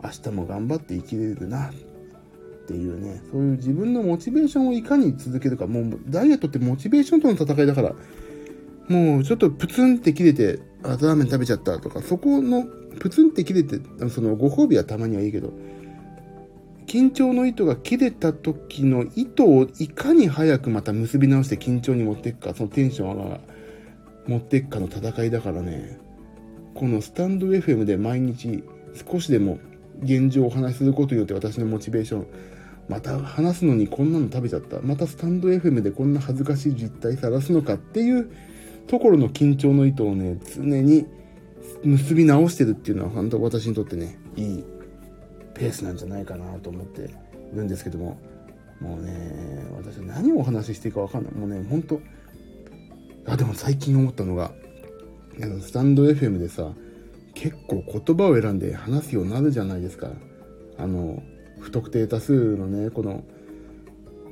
[0.05, 1.72] 明日も頑張って生きれるな、
[2.67, 7.95] っていうね、そういう自分のモチベーションをいかに続けるか、もうダイエットってモチベーションとの戦いだから、
[8.89, 12.64] もうちょっとプツンって切れて、あ、ラーメン食べちゃったとか、そこの
[12.99, 15.53] プツンって切れて、そのご褒美はたまにはいいけど、
[16.87, 23.41] 緊張の糸が切れた時の糸をいかに早くまた結び直して緊張に持っていくか、そのテンションが
[24.27, 25.99] 持っていくかの戦いだからね、
[26.75, 28.64] このスタンド FM で毎日
[29.11, 29.59] 少しでも
[30.03, 32.27] 現状をお話しすることによって私のモチベーション、
[32.89, 34.80] また話すのにこんなの食べちゃった。
[34.80, 38.30] またスタンド FM でこんな恥ずかしい実態さらすのかっていう
[38.87, 41.07] ところの緊張の糸をね、常に
[41.82, 44.64] 結び直してるっていうのは本当私にとってね、いい
[45.55, 47.11] ペースなんじゃないかなと思って
[47.53, 48.20] るんですけども、
[48.80, 51.34] もうね、私何をお話ししていいかわかんない。
[51.34, 52.01] もうね、ほんと、
[53.26, 54.53] あ、でも最近思ったのが、
[55.61, 56.72] スタンド FM でさ、
[57.34, 60.11] 結構言葉を選んで話すようになるじゃないですか。
[60.78, 61.22] あの、
[61.67, 63.25] 不特定多数のね、この、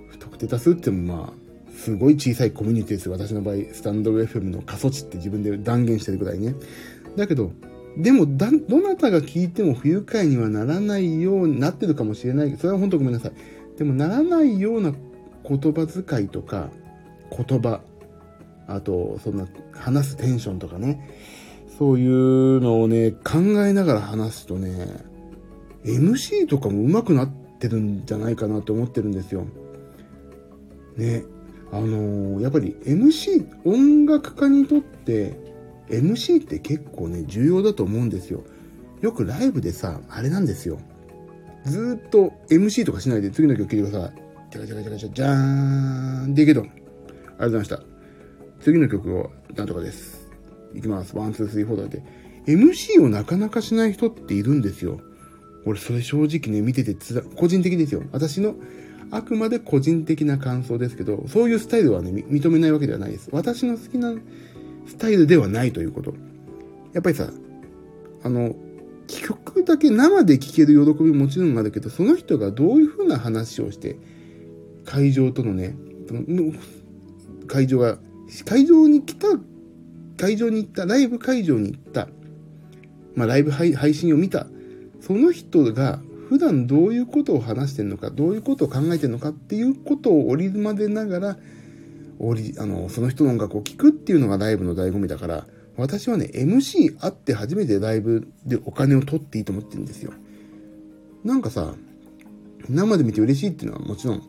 [0.08, 3.12] 不特定多数ってもまあ、すごい小さいコミュニティですよ。
[3.12, 6.54] 私の場合、スタンド FM の過疎地って自分で断言してるぐらいね。
[7.16, 7.50] だけど、
[7.98, 13.32] でも、どなたが聞いても不愉快にはならないようになってるかもしれないけど、それは本当ごめんなさい。
[13.76, 16.70] でも、ならないような言葉遣いとか、
[17.36, 17.80] 言葉
[18.68, 21.10] あと、そんな、話すテンションとかね、
[21.78, 25.13] そういうのをね、考えながら話すとね、
[25.84, 27.28] MC とかも上手くなっ
[27.58, 29.46] てるんじゃないかなと思ってるんですよ。
[30.96, 31.24] ね。
[31.72, 35.36] あのー、やっぱり MC、音楽家にとって
[35.88, 38.44] MC って結構ね、重要だと思うんですよ。
[39.00, 40.78] よくライブでさ、あれなんですよ。
[41.64, 44.24] ずっと MC とかしないで次の曲聴いてください。
[44.50, 46.34] じゃかじゃかじゃかじゃじゃーん。
[46.34, 46.60] でけど。
[46.60, 47.82] ありがとうございました。
[48.60, 50.30] 次の曲を、なんとかです。
[50.74, 51.16] いきます。
[51.16, 52.02] One, two, three, four だって。
[52.46, 55.00] MC をなかなかしない人っているんですよ。
[55.66, 58.02] 俺、それ正直ね、見ててつら、個人的ですよ。
[58.12, 58.54] 私の、
[59.10, 63.28] あくまで個人的な感想ですけど、そういうスタイルはね、認めないわけではないです。
[63.32, 64.14] 私の好きな
[64.86, 66.14] スタイルではないということ。
[66.92, 67.30] やっぱりさ、
[68.22, 68.56] あの、
[69.06, 73.98] 曲だけ生で聴ける喜びももちろんあるけど、その人がどういう風な話をして、
[74.84, 75.76] 会場とのね、
[77.46, 77.98] 会場が、
[78.44, 79.28] 会場に来た、
[80.16, 82.08] 会場に行った、ライブ会場に行った、
[83.14, 84.46] まあライブ配信を見た、
[85.06, 91.36] その人が普段どういうことを話してるのか、どういうことを考えてるのかっていうことを織り交ぜながら、
[92.34, 95.46] り、あの、その人の音楽を聴くっていうのがライブの醍醐味だから、
[95.76, 100.12] 私はね、MC あって初めてライブでお金を取っていいと思ってるんですよ。
[101.22, 101.74] なんかさ、
[102.68, 104.22] 生で見て嬉しいっていうのはもちろん、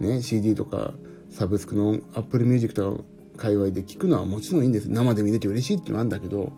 [0.00, 0.92] ね、CD とか
[1.30, 3.04] サブスクの Apple Music とか
[3.36, 4.90] 界隈で聞くのはもちろんいいんです。
[4.90, 6.52] 生で見れて嬉しいっていうのはあるんだけど、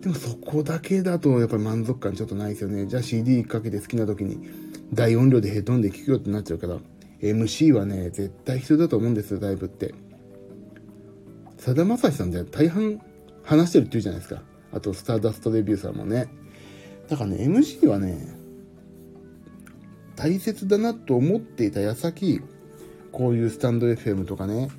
[0.00, 2.86] でもそこだけだとやっぱり満足感ちょっとないですよね。
[2.86, 4.38] じゃあ CD かけて好きな時に
[4.92, 6.78] 大音量でヘッドンで聴くよってなっちゃうから、
[7.20, 9.94] MC はね、絶対必要だと思うんですよ、ライブって。
[11.58, 13.00] さだまさしさんって大半
[13.42, 14.42] 話してるって言うじゃないですか。
[14.72, 16.28] あと、スターダストレビューさんもね。
[17.08, 18.34] だからね、MC はね、
[20.16, 22.40] 大切だなと思っていた矢先、
[23.12, 24.70] こういうスタンド FM とかね、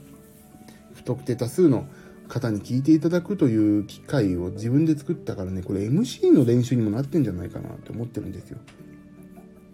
[0.95, 1.85] 不特定多数の
[2.31, 8.57] 方に聞いていただくという機会を自分で作ったからね、これ MC の練習にもなってんじゃないかなって思ってるんですよ。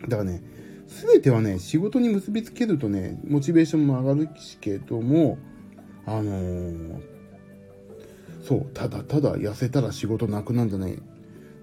[0.08, 0.42] だからね、
[0.88, 4.30] 全てはね、仕事に結びつけるとね、モチベーションも上がる
[4.60, 5.38] けども、
[6.08, 7.00] あのー、
[8.42, 11.00] そう、ただただ痩せたら仕事なくなんじゃない。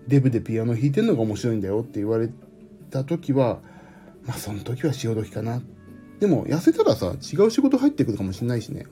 [0.06, 2.30] デブでピアノ弾いてんのが面白いんだよって言われ
[2.90, 3.58] た時は、
[4.24, 5.60] まあその時は潮時かな。
[6.20, 8.86] でも痩せたらさ、違う仕事入ってくるかもしれないしね。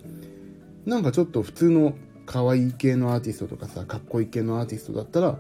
[0.87, 1.95] なんかちょっと普通の
[2.27, 5.39] 可愛い系のアーティストとかさ、かっこいい系のアーティストだったら、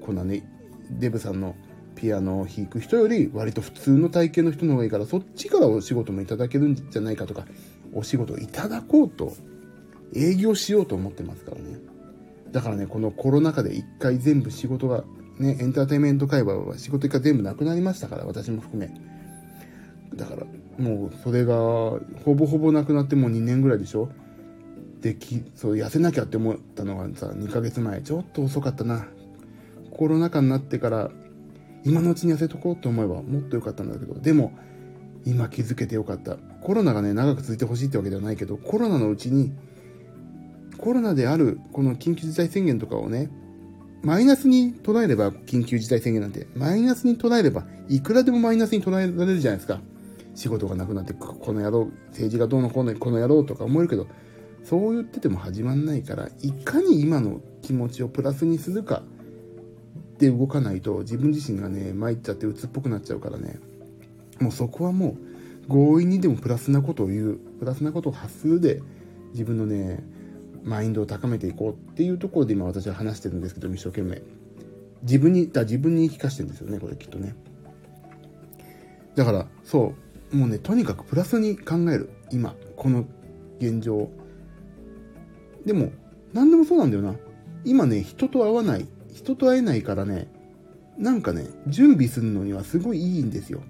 [0.00, 0.44] こんなね、
[0.90, 1.54] デブさんの
[1.98, 7.44] ピアノを弾く人より割と普通の体型の人の方がいいからそっちからお仕事もいただけるんじゃないかとか
[7.92, 9.32] お仕事をいただこうと
[10.14, 11.76] 営業しようと思ってますからね。
[12.52, 15.04] だからねこのコロナ禍で一回全部仕事が
[15.38, 18.90] ねエンターテインメント界隈は仕事一回全部なくなりましたから私も含め
[20.14, 20.46] だから
[20.78, 24.08] もうそれがほぼほぼなくなってもう2年ぐらいでしょ。
[25.00, 29.06] できそう痩せなきゃって思ったのがさ2ヶ月前ちょっと遅かったな
[29.90, 31.10] コロナ禍になってから
[31.84, 34.52] 今のうちに痩せとこうと思えばもっと良かったんだけど、でも、
[35.24, 36.36] 今気づけてよかった。
[36.36, 39.52] コロナがね、長く続いてほしいってわけではないけど、コロナのうちに、
[40.76, 43.30] コロナである、この緊急事態宣言とかをね、
[44.02, 49.80] マイナスに捉えれば、緊急事態宣言なんて、マイナスに捉えれば、いくらでもマイナスに捉えられるじゃないですか。
[50.34, 54.06] 仕事がなくなって、この野郎、政治がどうのこうの、この野郎とか思えるけど、
[54.68, 59.02] そう言ってても始まんないから、いかに今の気持ちをプラスにするか、
[60.14, 63.58] って動かないと自分自身がね参っちゃって鬱っぽくなっちゃうからね。
[64.40, 65.16] もうそこはも
[65.68, 67.38] う強引にでもプラスなことを言う。
[67.60, 68.82] プラスなことを発するで
[69.30, 70.02] 自分のね
[70.64, 74.20] マインドを高めていこうっていうところで今私は話してるんですけど一生懸命。
[75.02, 77.36] 自分にだ自分に言い聞かしてるんですよねこれきっとね。
[79.14, 79.94] だからそ
[80.32, 80.36] う。
[80.36, 82.10] もうねとにかくプラスに考える。
[82.32, 83.06] 今この
[83.60, 84.10] 現状
[85.68, 85.92] でも
[86.32, 87.14] 何でもそうなんだよな
[87.64, 88.88] 今ね人と会わない
[89.18, 90.28] 人と会えないからね、
[90.96, 93.60] なんかね、準備するのにはすごいいいんですよ。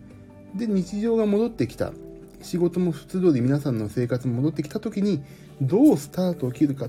[0.54, 1.92] で、日常が戻ってきた。
[2.42, 5.22] 仕事も普通通り皆さんの生活も戻ってきた時に、
[5.60, 6.88] どうスタートを切るか。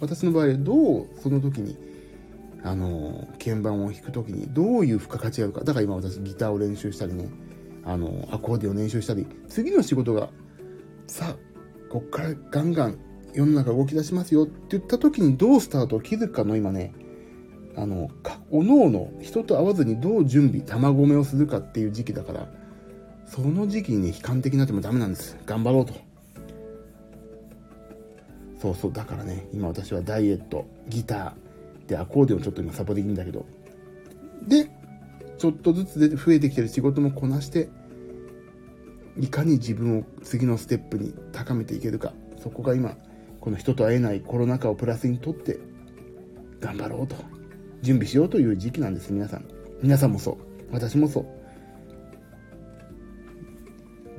[0.00, 1.76] 私の場合、どうその時に、
[2.64, 5.64] あの、鍵盤を弾く時にどういう付加価値があるか。
[5.64, 7.28] だから今私ギターを練習したりね、
[7.84, 10.30] あの、アコーディオ練習したり、次の仕事が、
[11.06, 11.36] さあ、
[11.90, 12.98] こっからガンガン
[13.34, 16.92] 世の中動き出しますよって言った時にどうスタートを切るかの今ね、
[17.76, 18.10] あの、
[18.50, 22.48] おのおの人と会わずにどう準備、卵めをするかっていう時期だから、
[23.26, 25.36] その時期にね、悲観的になってもダメなんです。
[25.46, 25.94] 頑張ろうと。
[28.60, 33.46] そうそう、だからね、今私はダイエット、ギター、で、アコーディオンちょっと今サポできるんだけど、
[34.46, 34.68] で、
[35.38, 37.68] ちょっとずつで増えてきてる仕事もこなして、
[39.18, 42.12] いかに自分を次のステップに高めていけるか、
[42.42, 42.96] そこが今、
[43.40, 45.58] この人と会えないコロナ禍をプラスにとって
[46.60, 47.16] 頑張ろうと。
[47.80, 49.44] 準備しようという時期なんです皆さん。
[49.82, 50.36] 皆さんもそう。
[50.72, 51.26] 私もそう。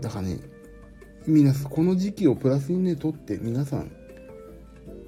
[0.01, 0.39] だからね
[1.27, 3.91] 皆さんこの時期をプラスにねとって皆さん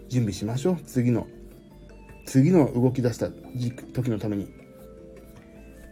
[0.10, 0.78] 準備しましょう。
[0.86, 1.28] 次の
[2.26, 4.48] 次の動き出した時のために。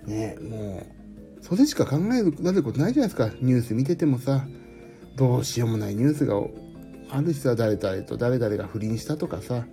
[0.06, 0.84] ねも
[1.42, 3.30] うそれしか考えられることないじゃないですか。
[3.42, 4.46] ニュース見ててもさ
[5.16, 6.36] どうしようもないニュースが
[7.10, 9.66] あるしさ誰々と誰々が不倫したとかさ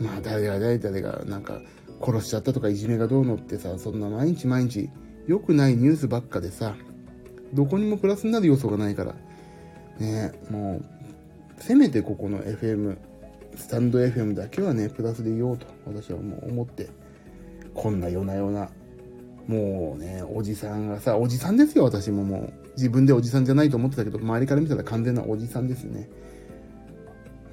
[0.00, 1.60] まあ誰々誰々がなんか
[2.00, 4.90] 殺しちゃったとかいじめがどうのってさそんな毎日毎日
[5.26, 6.74] 良くないニュースばっかでさ
[7.52, 9.14] どこにもプラスになる要素がないから。
[9.98, 10.84] ねもう
[11.62, 12.96] せめてここの FM
[13.54, 16.88] スタンド FM だけはねプラスでいようと私はもう思って
[17.74, 18.68] こんな夜な夜な
[19.46, 22.64] もうねおじさんがさおじさんですよ私ももう。
[22.76, 26.08] 自分でおじさんじゃないと思ってたけど周りから見たら完全なおじさんですね。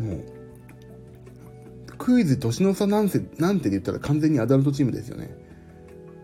[0.02, 0.24] もう
[1.98, 5.36] クイズ年の差なんてなんて言ったら完全にアダルトチームですよね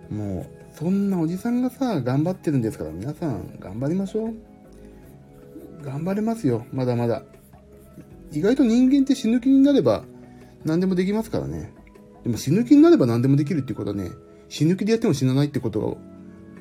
[0.10, 4.34] もうそんなおじさんがさ頑張ってるんですから皆さん頑張りましょう
[5.84, 7.24] 頑張れますよまだまだ
[8.32, 10.04] 意外と人間って死ぬ気になれば
[10.66, 11.74] 何でもできますからね。
[12.24, 14.12] でも死ぬ気になれば何でもできるっていうことはね、
[14.50, 15.80] 死ぬ気でやっても死なないってこと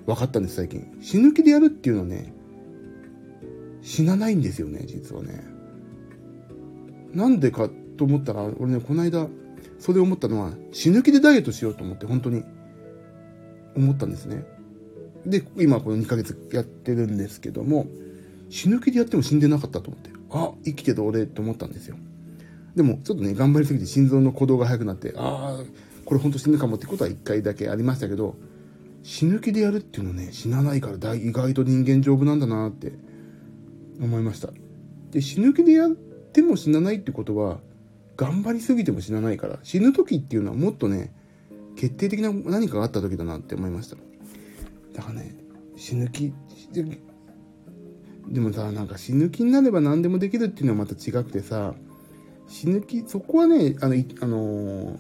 [0.07, 0.87] が分かったんです、最近。
[1.01, 2.33] 死ぬ気でやるっていうのはね、
[3.83, 5.45] 死なないんですよね、実はね。
[7.17, 9.27] なんでかと思ったら、俺ね、この間、
[9.79, 12.45] それ思ったのは、死ぬ気でダイエットしようと思って、本当に、
[13.75, 14.45] 思ったんですね。
[15.25, 17.87] で、今この2ヶ月やってるんですけども、
[18.51, 20.11] 死ぬ気でやっても死んでなかったと思って。
[20.31, 21.97] あ、生きてる俺って思ったんですよ。
[22.75, 25.65] でも、ちょっとね、頑張りすぎて心臓の鼓動が速くなって、ああ、
[26.05, 28.37] これほんと死ぬかもってことは一回だけありましたけど、
[29.03, 32.93] 死ぬ気でやるっていうのね、死なないから意外と人間丈夫なんだなって
[34.01, 34.51] 思いました。
[35.11, 35.91] で、死ぬ気でやっ
[36.37, 37.61] ても死なないってことは、
[38.19, 41.13] 頑張りすぎても死なないから、死ぬ時っていうのはもっとね、
[41.77, 43.97] 決定的な何かがあった時だなって思いました。
[44.93, 45.35] だからね、
[45.77, 46.35] 死ぬ気、
[48.29, 51.75] でもさ、なんか死ぬ気になれば何でもできるっていうのはまた違くてさ、
[52.49, 54.97] 死ぬ気、そこはね、あの、あのー、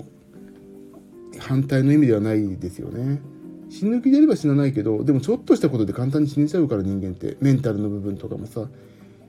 [1.39, 3.20] 反対の意味ではないですよね。
[3.68, 8.68] 死ぬ気であれば死なないけど、でもちょっとしたことで簡単に死ねちゃうから人間って、メンタルの部分とかもさ、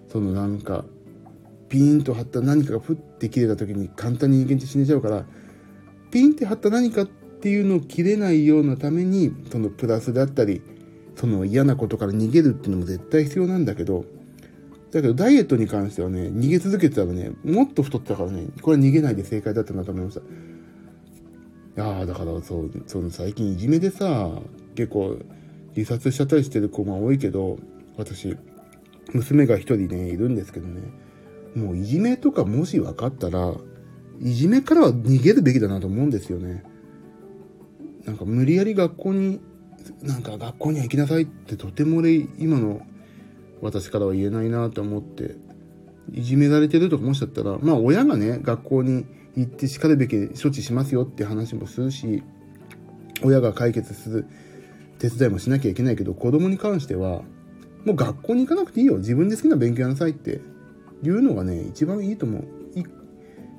[0.10, 0.86] そのなんか、
[1.70, 5.26] ピーンと張った何かがふって切れた時に簡単に人間って死ねちゃうから、
[6.12, 10.62] ピンって張った何かっていうのを切れないようなために、そのプラスだったり、
[11.16, 14.06] その嫌なことから逃げるっていうのも絶対必要なんだけど、
[14.92, 20.22] だけどダイエットに関してはね、逃げ続けてたらね、もっと太ってたからね、これ逃げないで正解だったなと思いました。
[20.22, 20.24] い
[21.76, 24.32] やだからそう、その最近いじめでさ、
[24.76, 25.18] 結構
[25.76, 27.60] 自殺しちゃったりしてる子が多いけど、
[27.98, 28.38] 私、
[29.14, 30.82] 娘が一人ね、いるんですけどね、
[31.56, 33.54] もういじめとかもし分かったら、
[34.20, 36.64] いじめからは逃げるべきだなと思うんですよね。
[38.06, 39.42] なんか無理やり学校に
[40.02, 42.82] なんか学校には行きなさいってとても俺今の
[43.62, 45.36] 私からは言えないなと思って
[46.14, 52.24] いじめられてるとかもしだったらまあ親がね学校に行ってしかるべき処置しますよって話もするし
[53.24, 54.28] 親が解決する
[55.00, 57.24] 手伝いもしなきゃいけないけど子供に関しては
[57.86, 60.42] もう学校に行かなくていいよ自分で好きな勉強やなさいって
[61.04, 62.48] いうのがね一番いいと思う。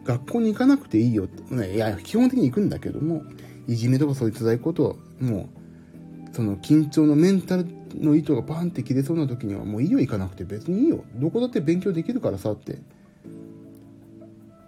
[0.05, 3.25] 学校に行かなくていいよって、ね、いや基本的に行くんだけども
[3.67, 5.51] いじめとかそういう辛いことをも
[6.33, 11.05] うその緊張のメンタルの糸がバンって切れそうな時にはもういいよ行かなくて別にいいよ。
[11.17, 12.79] どこだって勉強できるからさって。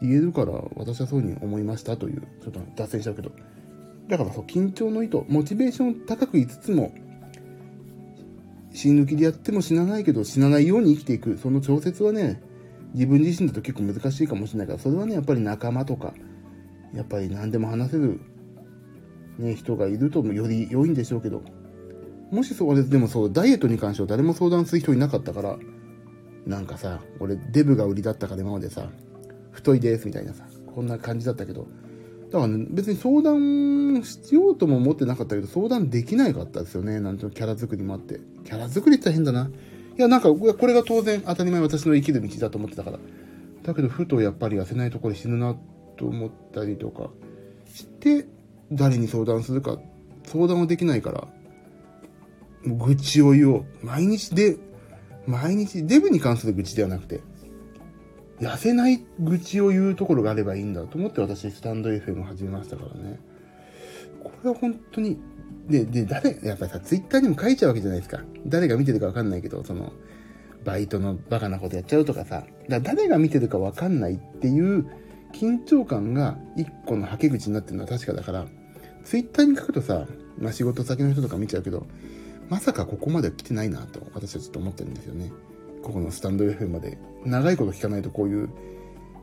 [0.03, 3.33] 言えるから私はそうに思いましたというちょっと脱線しちゃうけど。
[4.09, 6.93] だからそう緊張の糸モチベーション高くいつつも
[8.73, 11.39] 死ぬ気でやっても死なないけど死なないように生きていく。
[11.39, 12.43] その調節はね
[12.95, 16.13] 自分自身だと結構難しいかもしれないからそれはねやっぱり仲間とか
[16.95, 18.21] やっぱり何でも話せる
[19.41, 21.43] ね、人がいるとより良いんでしょうけど、
[22.31, 25.59] もしそれです、でもそう、ダイエットに関しては誰も相談する人いなかったから、
[26.47, 28.89] なんかさ、俺デブが売りだったから今までさ、
[29.51, 31.67] 太いですみたいなさ、こんな感じだったけど、
[32.31, 37.01] だからね、別に相談しようとも思ってなかったけど、相談できないかったですよね。
[37.01, 38.21] なんて、キャラ作りもあって。
[38.45, 39.51] キャラ作りって変だな。
[40.01, 42.99] や、なんか、これが当然当たり前私の生きる道だと思ってたから。
[43.63, 45.57] だけど、ふとやっぱり痩せないところで死ぬな
[45.97, 47.11] と思ったりとか
[47.67, 48.27] して、
[48.73, 49.79] 誰に相談するか、
[50.25, 51.29] 相談はできないから、
[52.65, 53.65] 愚痴を言おう。
[53.83, 54.57] 毎日で、
[55.27, 57.21] 毎日、デブに関する愚痴ではなくて、
[58.41, 63.21] 痩せない愚痴を言うところがあればいいんだと思って私、スタンド FM を始めましたからね。
[64.25, 65.19] これは本当に、
[65.69, 68.23] で、で、誰、やっぱりさ、ツイッターにも書いちゃうわけじゃないですか。
[68.47, 69.93] 誰が見てるかわかんないけど、その、
[70.65, 74.87] バイトのバカなことやっちゃうとかさ、だ誰が見てるかわかんないっていう
[75.33, 78.47] 緊張感が一個のはけ口になってるのは確かだから、
[79.05, 80.07] ツイッターに書くとさ、
[80.39, 81.87] まあ仕事先の人とか見ちゃうけど、
[82.49, 85.33] まさかここまで来てないなと私はちょっと思ってるんですよね。
[85.83, 88.51] ここのスタンド FM まで長いこと聞かないとこういう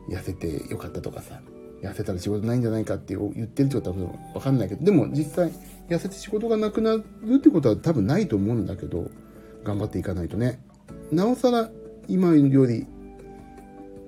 [0.08, 1.40] 痩せてよかったとかさ、
[1.82, 3.96] 痩せたら仕事ないんじゃないかって言ってるってことは
[4.34, 5.52] わかんないけど、でも実際
[5.88, 7.04] 痩せて仕事がなくなる
[7.36, 9.10] ってことは多分ないと思うんだけど、
[9.64, 10.60] 頑張っていかないとね。
[11.10, 11.70] なおさら
[12.06, 12.86] 今より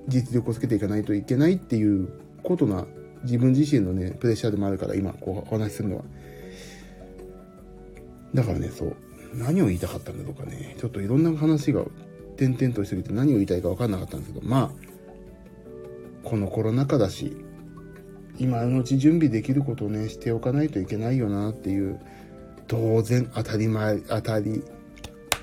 [0.08, 2.08] 実力をつけていかないといけないっていう
[2.42, 2.86] ことな
[3.22, 6.04] 自分自身のね、プレッシャーでもあるから今こうお話しするのは。
[8.34, 8.96] だからね、そう。
[9.34, 10.76] 何を言いたかったんだろうかね。
[10.78, 11.84] ちょっといろんな話が
[12.36, 17.36] 点々としすぎて何を言いたいか分かんなかったんですけど、まあ、このコロナ禍だし、
[18.40, 22.00] 今のうち準備できることをね、しておかないといけないよなっていう、
[22.66, 24.62] 当然当たり前、当たり、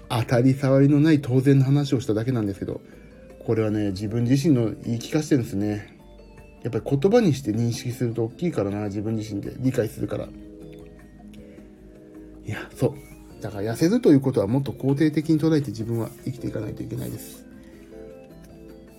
[0.10, 2.82] 当たり障りのない当然の話をしただけなんですけど、
[3.46, 5.96] これはね、自分自身の言い聞かせてるんですね。
[6.64, 10.26] やっぱり言葉にして認識すると大きいからな、自分自身で理解するから。
[12.46, 13.42] いや、そう。
[13.42, 17.47] だから痩せるということはもっと肯定的に捉えて自分は生きていかないといけないです。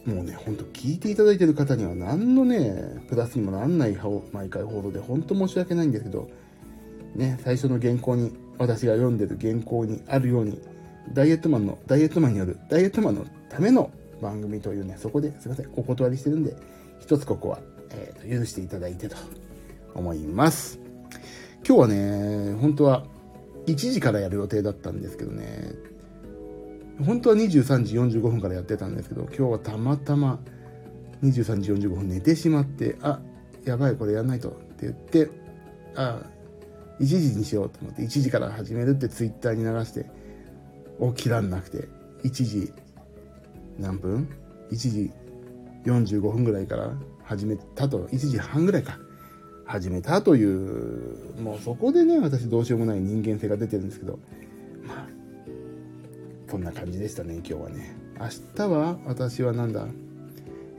[0.08, 3.98] もうね、ほんと聞いていただいてる方には何のね、プラスにもなんない
[4.32, 6.30] 毎回報道で本当申し訳ないんですけど、
[7.14, 10.60] ね、最初の原稿に、私が読んでる原稿にあるように、
[11.12, 13.90] ダイエットマンの、ダイエットマンによる、ダイエットマンのための
[14.22, 16.56] 番組というね、そこですいません、お断りしてるんで、
[17.00, 19.16] 一つここは、えー、と許していただいてと
[19.94, 20.78] 思います。
[21.66, 23.04] 今日はね、本当は
[23.66, 25.72] 1時からやる予定だったんですけどね、
[27.04, 30.38] 本当は23時45分からやってたんですけど、今日はたまたま
[31.22, 33.20] 23時45分寝てしまって、あ、
[33.64, 35.30] やばい、これやんないとって言って、
[35.94, 36.22] あ、
[37.00, 40.06] 1時にしようと思って、1時から始めるってツイッターに流して、
[41.14, 41.88] 起きらんなくて、
[42.24, 42.72] 1時
[43.78, 44.28] 何分
[44.70, 45.12] ?1 時
[45.84, 46.92] 45分ぐらいから
[47.22, 48.98] 始めたと、1時半ぐらいか。
[49.68, 54.18] 始めたという、もうそこでね、私どうしようもない人間性が出てるんですけど、
[56.50, 57.94] そんな感じでしたね、今日はね。
[58.18, 58.26] 明
[58.56, 59.86] 日は、私はなんだ、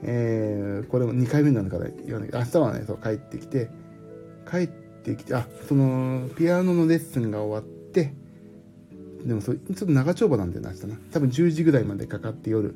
[0.03, 3.69] えー、これも2回目なのから言わないけど、明日はね、そう、帰ってきて、
[4.49, 8.13] 帰ってきて、あ、その、ピアノのレッスンが終わって、
[9.25, 10.95] でもそ、ちょっと長丁場なんだよな、明日な。
[11.11, 12.73] 多分10時ぐらいまでかかって夜。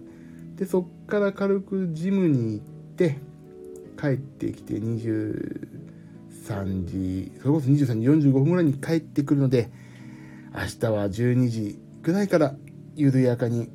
[0.56, 2.66] で、そっから軽くジムに行っ
[2.96, 3.18] て、
[4.00, 9.72] 帰ってきて23時、それこそ23時45分ぐらいに帰ってくるので、
[10.54, 12.56] 明日は12時ぐらいから
[12.96, 13.70] 緩やかに、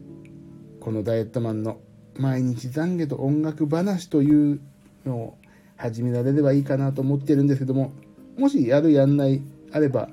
[0.81, 1.81] このダイエットマンの
[2.17, 4.61] 毎日懺悔と音楽話という
[5.05, 5.39] のを
[5.77, 7.93] 始められればいいかなと思ってるんですけども、
[8.37, 9.43] もしやるやんない
[9.73, 10.09] あれば、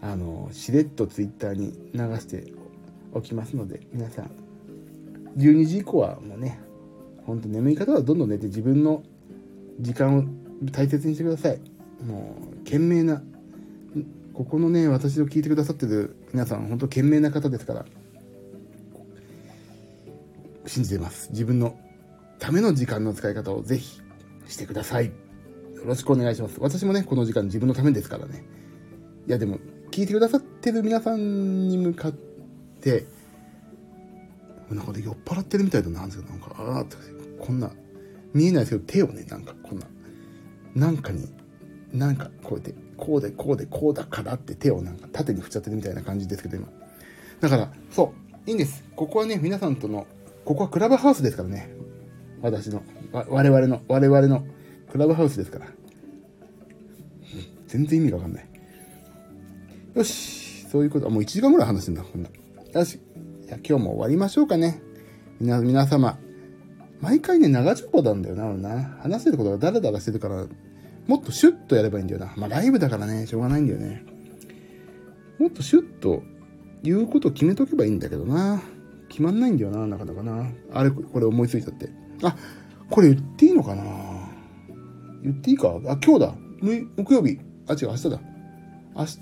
[0.00, 2.52] あの、しれっとツイッターに流して
[3.12, 4.30] おきますので、皆さん、
[5.36, 6.60] 12時以降はもうね、
[7.24, 9.02] ほんと眠い方はどんどん寝て自分の
[9.80, 10.24] 時間を
[10.72, 11.60] 大切にしてください。
[12.04, 13.22] もう、懸命な、
[14.34, 17.86] ここのね、私を聞いてくださってる皆さん、本当懸命な方ですから、
[20.68, 21.30] 信じてます。
[21.30, 21.76] 自分の
[22.38, 24.00] ための時間の使い方をぜひ
[24.46, 25.06] してください。
[25.06, 25.12] よ
[25.84, 26.56] ろしくお願いします。
[26.60, 28.44] 私もね、この時間自分のためですからね。
[29.26, 29.58] いや、でも、
[29.90, 32.12] 聞いてくださってる皆さんに向かっ
[32.80, 33.06] て、
[34.70, 36.84] なんかで酔っ払ってるみたいだな、んですけど、なんか、ああ、
[37.40, 37.70] こんな、
[38.34, 39.86] 見えないですけど、手をね、なんかこんな、
[40.74, 41.28] なんかに、
[41.92, 46.68] なんかこうやって、こうで、こうで、こうだからって手をなんか縦に振っちゃってるみたいな感じですけど、今。
[47.40, 48.12] だから、そ
[48.46, 48.84] う、いいんです。
[48.94, 50.06] ここはね、皆さんとの、
[50.48, 51.68] ここはクラブハウスですからね。
[52.40, 52.82] 私の、
[53.12, 54.46] 我々の、我々の
[54.90, 55.66] クラブハウスですから。
[57.66, 58.48] 全然意味がわかんない。
[59.94, 62.30] よし、そういうこと、もう1時間ぐらい話してんだ、こんな。
[62.72, 62.98] よし、
[63.46, 64.80] じゃあ今日も終わりましょうかね。
[65.38, 66.18] みな、皆様、
[67.02, 68.84] 毎回ね、長丁場なんだよな、俺な。
[69.02, 70.46] 話してることがダラダラしてるから、
[71.06, 72.32] もっとシュッとやればいいんだよな。
[72.38, 74.02] まあ、ライブだからね、しょうがないんだよね。
[75.38, 76.22] もっとシュッと
[76.82, 78.62] 言うことを決めとけばいいんだけどな。
[79.18, 80.46] 決まんないんだよな、なかなかな。
[80.72, 81.88] あれ、これ思いついちゃって。
[82.22, 82.36] あ、
[82.88, 83.82] これ言っていいのかな
[85.24, 85.70] 言っていいか？
[85.88, 86.34] あ、今日だ。
[86.96, 87.40] 木曜日。
[87.66, 88.20] あ、違う、明日だ。
[88.94, 89.16] 明日、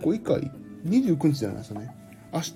[0.00, 0.52] これ以回、
[0.84, 1.92] 29日じゃないですかね。
[2.32, 2.52] 明日、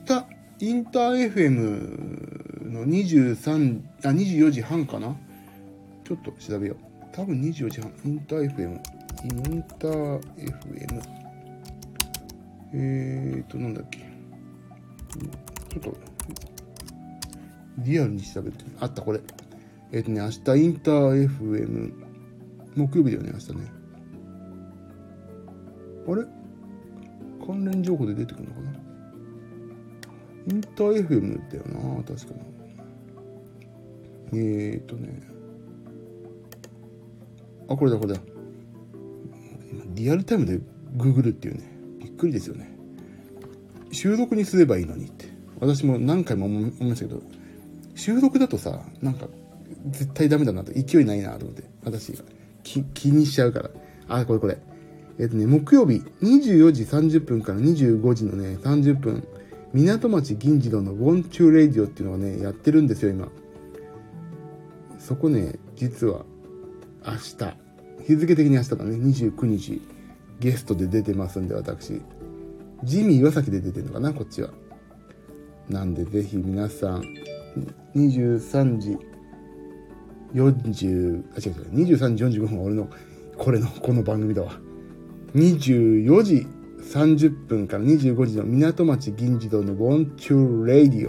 [0.61, 5.17] インター FM の23、あ、24時半かな
[6.05, 6.77] ちょっと調べよう。
[7.11, 7.93] 多分24時半。
[8.05, 8.75] インター FM。
[9.25, 11.03] インター FM。
[12.75, 13.99] えーと、なんだっけ。
[15.69, 15.97] ちょっと、
[17.85, 18.65] リアルに調べて。
[18.81, 19.21] あった、これ。
[19.93, 21.93] えっ、ー、とね、明日インター FM。
[22.77, 23.73] 木曜日だよね、明日ね。
[26.09, 26.25] あれ？
[27.47, 28.73] 関連情報で出てくるのかな？
[30.49, 32.41] インター FM だよな確かな
[34.33, 35.21] えー、っとね。
[37.69, 38.21] あこれだこれだ。
[39.95, 40.61] リアルタイムで
[40.97, 41.71] ググるっていうね。
[41.99, 42.73] びっくりですよね。
[43.93, 45.27] 収録にすればいいのにって。
[45.59, 47.23] 私も何回も思いましたけど。
[48.01, 49.27] 収録だとさなんか
[49.91, 52.19] 絶対ダメだなと勢いないなと思って私
[52.63, 53.71] 気にしちゃうから。
[54.09, 54.59] あこれこれ。
[55.19, 59.27] えっとね木曜日24時30分から25時のね30分
[59.75, 63.29] 港町銀次郎のウォンチューレイディオっていうのをねやってるんですよ今。
[64.99, 66.25] そこね実は
[67.05, 67.57] 明日
[68.07, 69.83] 日付的に明日だね29日
[70.41, 72.01] ゲストで出てますんで私。
[72.83, 74.51] ジミー岩崎で出てるのかなこっちは。
[75.69, 77.03] なんでぜひ皆さん
[77.95, 78.99] 23時
[80.35, 82.89] 40あ違う違う23時45分俺の
[83.37, 84.53] これのこの番組だわ。
[85.35, 86.47] 24時
[86.81, 91.09] 30分から25時の港町銀次郎のウォンチューレイデ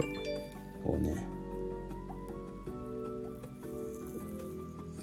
[0.84, 1.26] オをね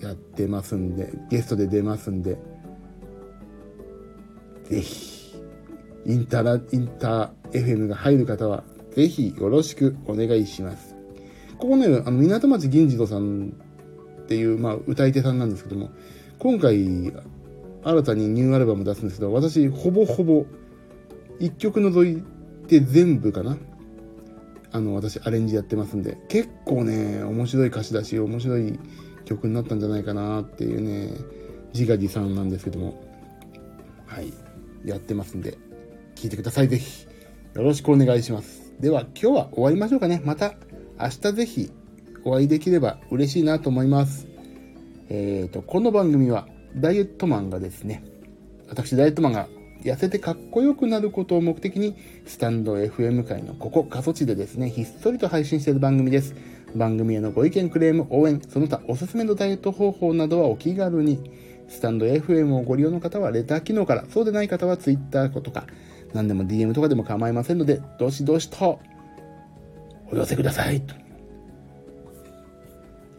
[0.01, 2.37] やってますんでゲストで出ますんで
[4.69, 5.35] ぜひ
[6.05, 8.63] インターインター FM が入る方は
[8.95, 10.88] ぜひよろしくお願いします。
[11.59, 13.53] ここねあの港町銀次郎さん
[14.23, 15.91] っていう、まあ、歌い手さんなんですけども
[16.39, 17.13] 今回
[17.83, 20.45] 新たにニューアルバム出すんですけど、私、ほぼほぼ、
[21.39, 22.21] 一曲除い
[22.67, 23.57] て全部かな
[24.71, 28.79] あの、私、アレンジやってますんで、結構ね、面白い歌詞だし、面白い
[29.25, 31.15] 曲になったんじゃないかなっていうね、
[31.73, 33.01] 自画自賛なんですけども、
[34.05, 34.33] はい、
[34.83, 35.57] やってますんで、
[36.15, 37.07] 聴いてください、ぜひ。
[37.55, 38.73] よろしくお願いします。
[38.79, 40.21] では、今日は終わりましょうかね。
[40.25, 40.55] また、
[41.01, 41.71] 明日ぜひ、
[42.25, 44.27] お会いできれば嬉しいなと思います。
[45.07, 46.45] えっ、ー、と、この番組は、
[46.75, 48.03] ダイエットマンがですね、
[48.67, 49.47] 私ダイエットマンが
[49.81, 51.95] 痩せてかっこよくなることを目的に、
[52.25, 56.35] スタンド FM 界のここ、過疎地でですね、ひっそりと配信している番組です。
[56.75, 61.31] 番組へのご意見、クレーム、応援、その他おすすめのダイエット方法などはお気軽に、
[61.69, 65.65] スタンド FM をご利用の方はレター機能から、そうでない方は Twitter とか、
[66.13, 68.81] 何でも DM とかでも構いませんので、どしどしと
[70.11, 70.81] お寄せください。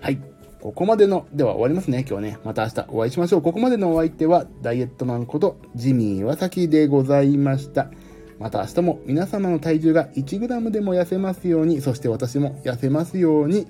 [0.01, 0.19] はい。
[0.61, 2.39] ここまでの、では終わりますね、今日はね。
[2.45, 3.43] また明日お会いしましょう。
[3.43, 7.91] ここまでのお相手は、ダイエットマンことジミー岩崎でございました。
[8.39, 13.67] また明日も皆様の体重が 1g でも痩せますように、そして私も痩せますように、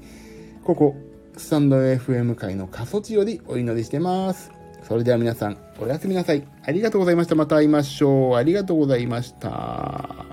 [0.64, 0.96] ここ、
[1.36, 4.50] スタンド FM 界の過疎地よりお祈りしてます。
[4.82, 6.46] それでは皆さん、おやすみなさい。
[6.62, 7.34] ありがとうございました。
[7.34, 8.34] また会いましょう。
[8.34, 10.29] ありがとうございました。